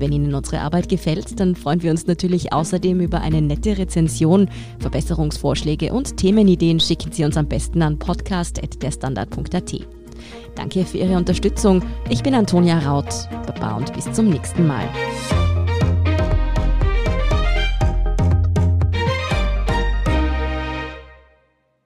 Wenn 0.00 0.12
Ihnen 0.12 0.34
unsere 0.34 0.62
Arbeit 0.62 0.88
gefällt, 0.88 1.38
dann 1.40 1.54
freuen 1.54 1.82
wir 1.82 1.90
uns 1.90 2.06
natürlich 2.06 2.54
außerdem 2.54 3.00
über 3.00 3.20
eine 3.20 3.42
nette 3.42 3.76
Rezension. 3.76 4.48
Verbesserungsvorschläge 4.78 5.92
und 5.92 6.16
Themenideen 6.16 6.80
schicken 6.80 7.12
Sie 7.12 7.22
uns 7.22 7.36
am 7.36 7.46
besten 7.46 7.82
an 7.82 7.98
podcast.derstandard.at. 7.98 9.86
Danke 10.54 10.86
für 10.86 10.96
Ihre 10.96 11.18
Unterstützung. 11.18 11.82
Ich 12.08 12.22
bin 12.22 12.34
Antonia 12.34 12.78
Raut. 12.78 13.28
Baba 13.46 13.76
und 13.76 13.92
bis 13.92 14.10
zum 14.10 14.30
nächsten 14.30 14.66
Mal. 14.66 14.88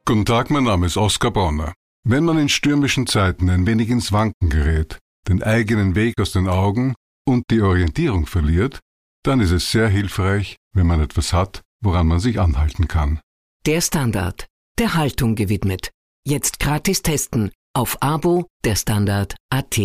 Guten 0.04 0.24
Tag, 0.24 0.50
mein 0.50 0.62
Name 0.62 0.86
ist 0.86 0.96
Oskar 0.96 1.32
Bonner. 1.32 1.72
Wenn 2.04 2.22
man 2.24 2.38
in 2.38 2.48
stürmischen 2.48 3.08
Zeiten 3.08 3.50
ein 3.50 3.66
wenig 3.66 3.90
ins 3.90 4.12
Wanken 4.12 4.50
gerät, 4.50 5.00
den 5.26 5.42
eigenen 5.42 5.96
Weg 5.96 6.14
aus 6.20 6.30
den 6.30 6.46
Augen 6.46 6.94
und 7.26 7.44
die 7.50 7.60
Orientierung 7.62 8.26
verliert, 8.26 8.80
dann 9.24 9.40
ist 9.40 9.50
es 9.50 9.70
sehr 9.70 9.88
hilfreich, 9.88 10.56
wenn 10.74 10.86
man 10.86 11.00
etwas 11.00 11.32
hat, 11.32 11.62
woran 11.82 12.06
man 12.06 12.20
sich 12.20 12.40
anhalten 12.40 12.88
kann. 12.88 13.20
Der 13.66 13.80
Standard, 13.80 14.46
der 14.78 14.94
Haltung 14.94 15.34
gewidmet. 15.34 15.90
Jetzt 16.26 16.60
gratis 16.60 17.02
testen 17.02 17.50
auf 17.74 18.02
Abo 18.02 18.46
der 18.64 18.76
Standard.at. 18.76 19.80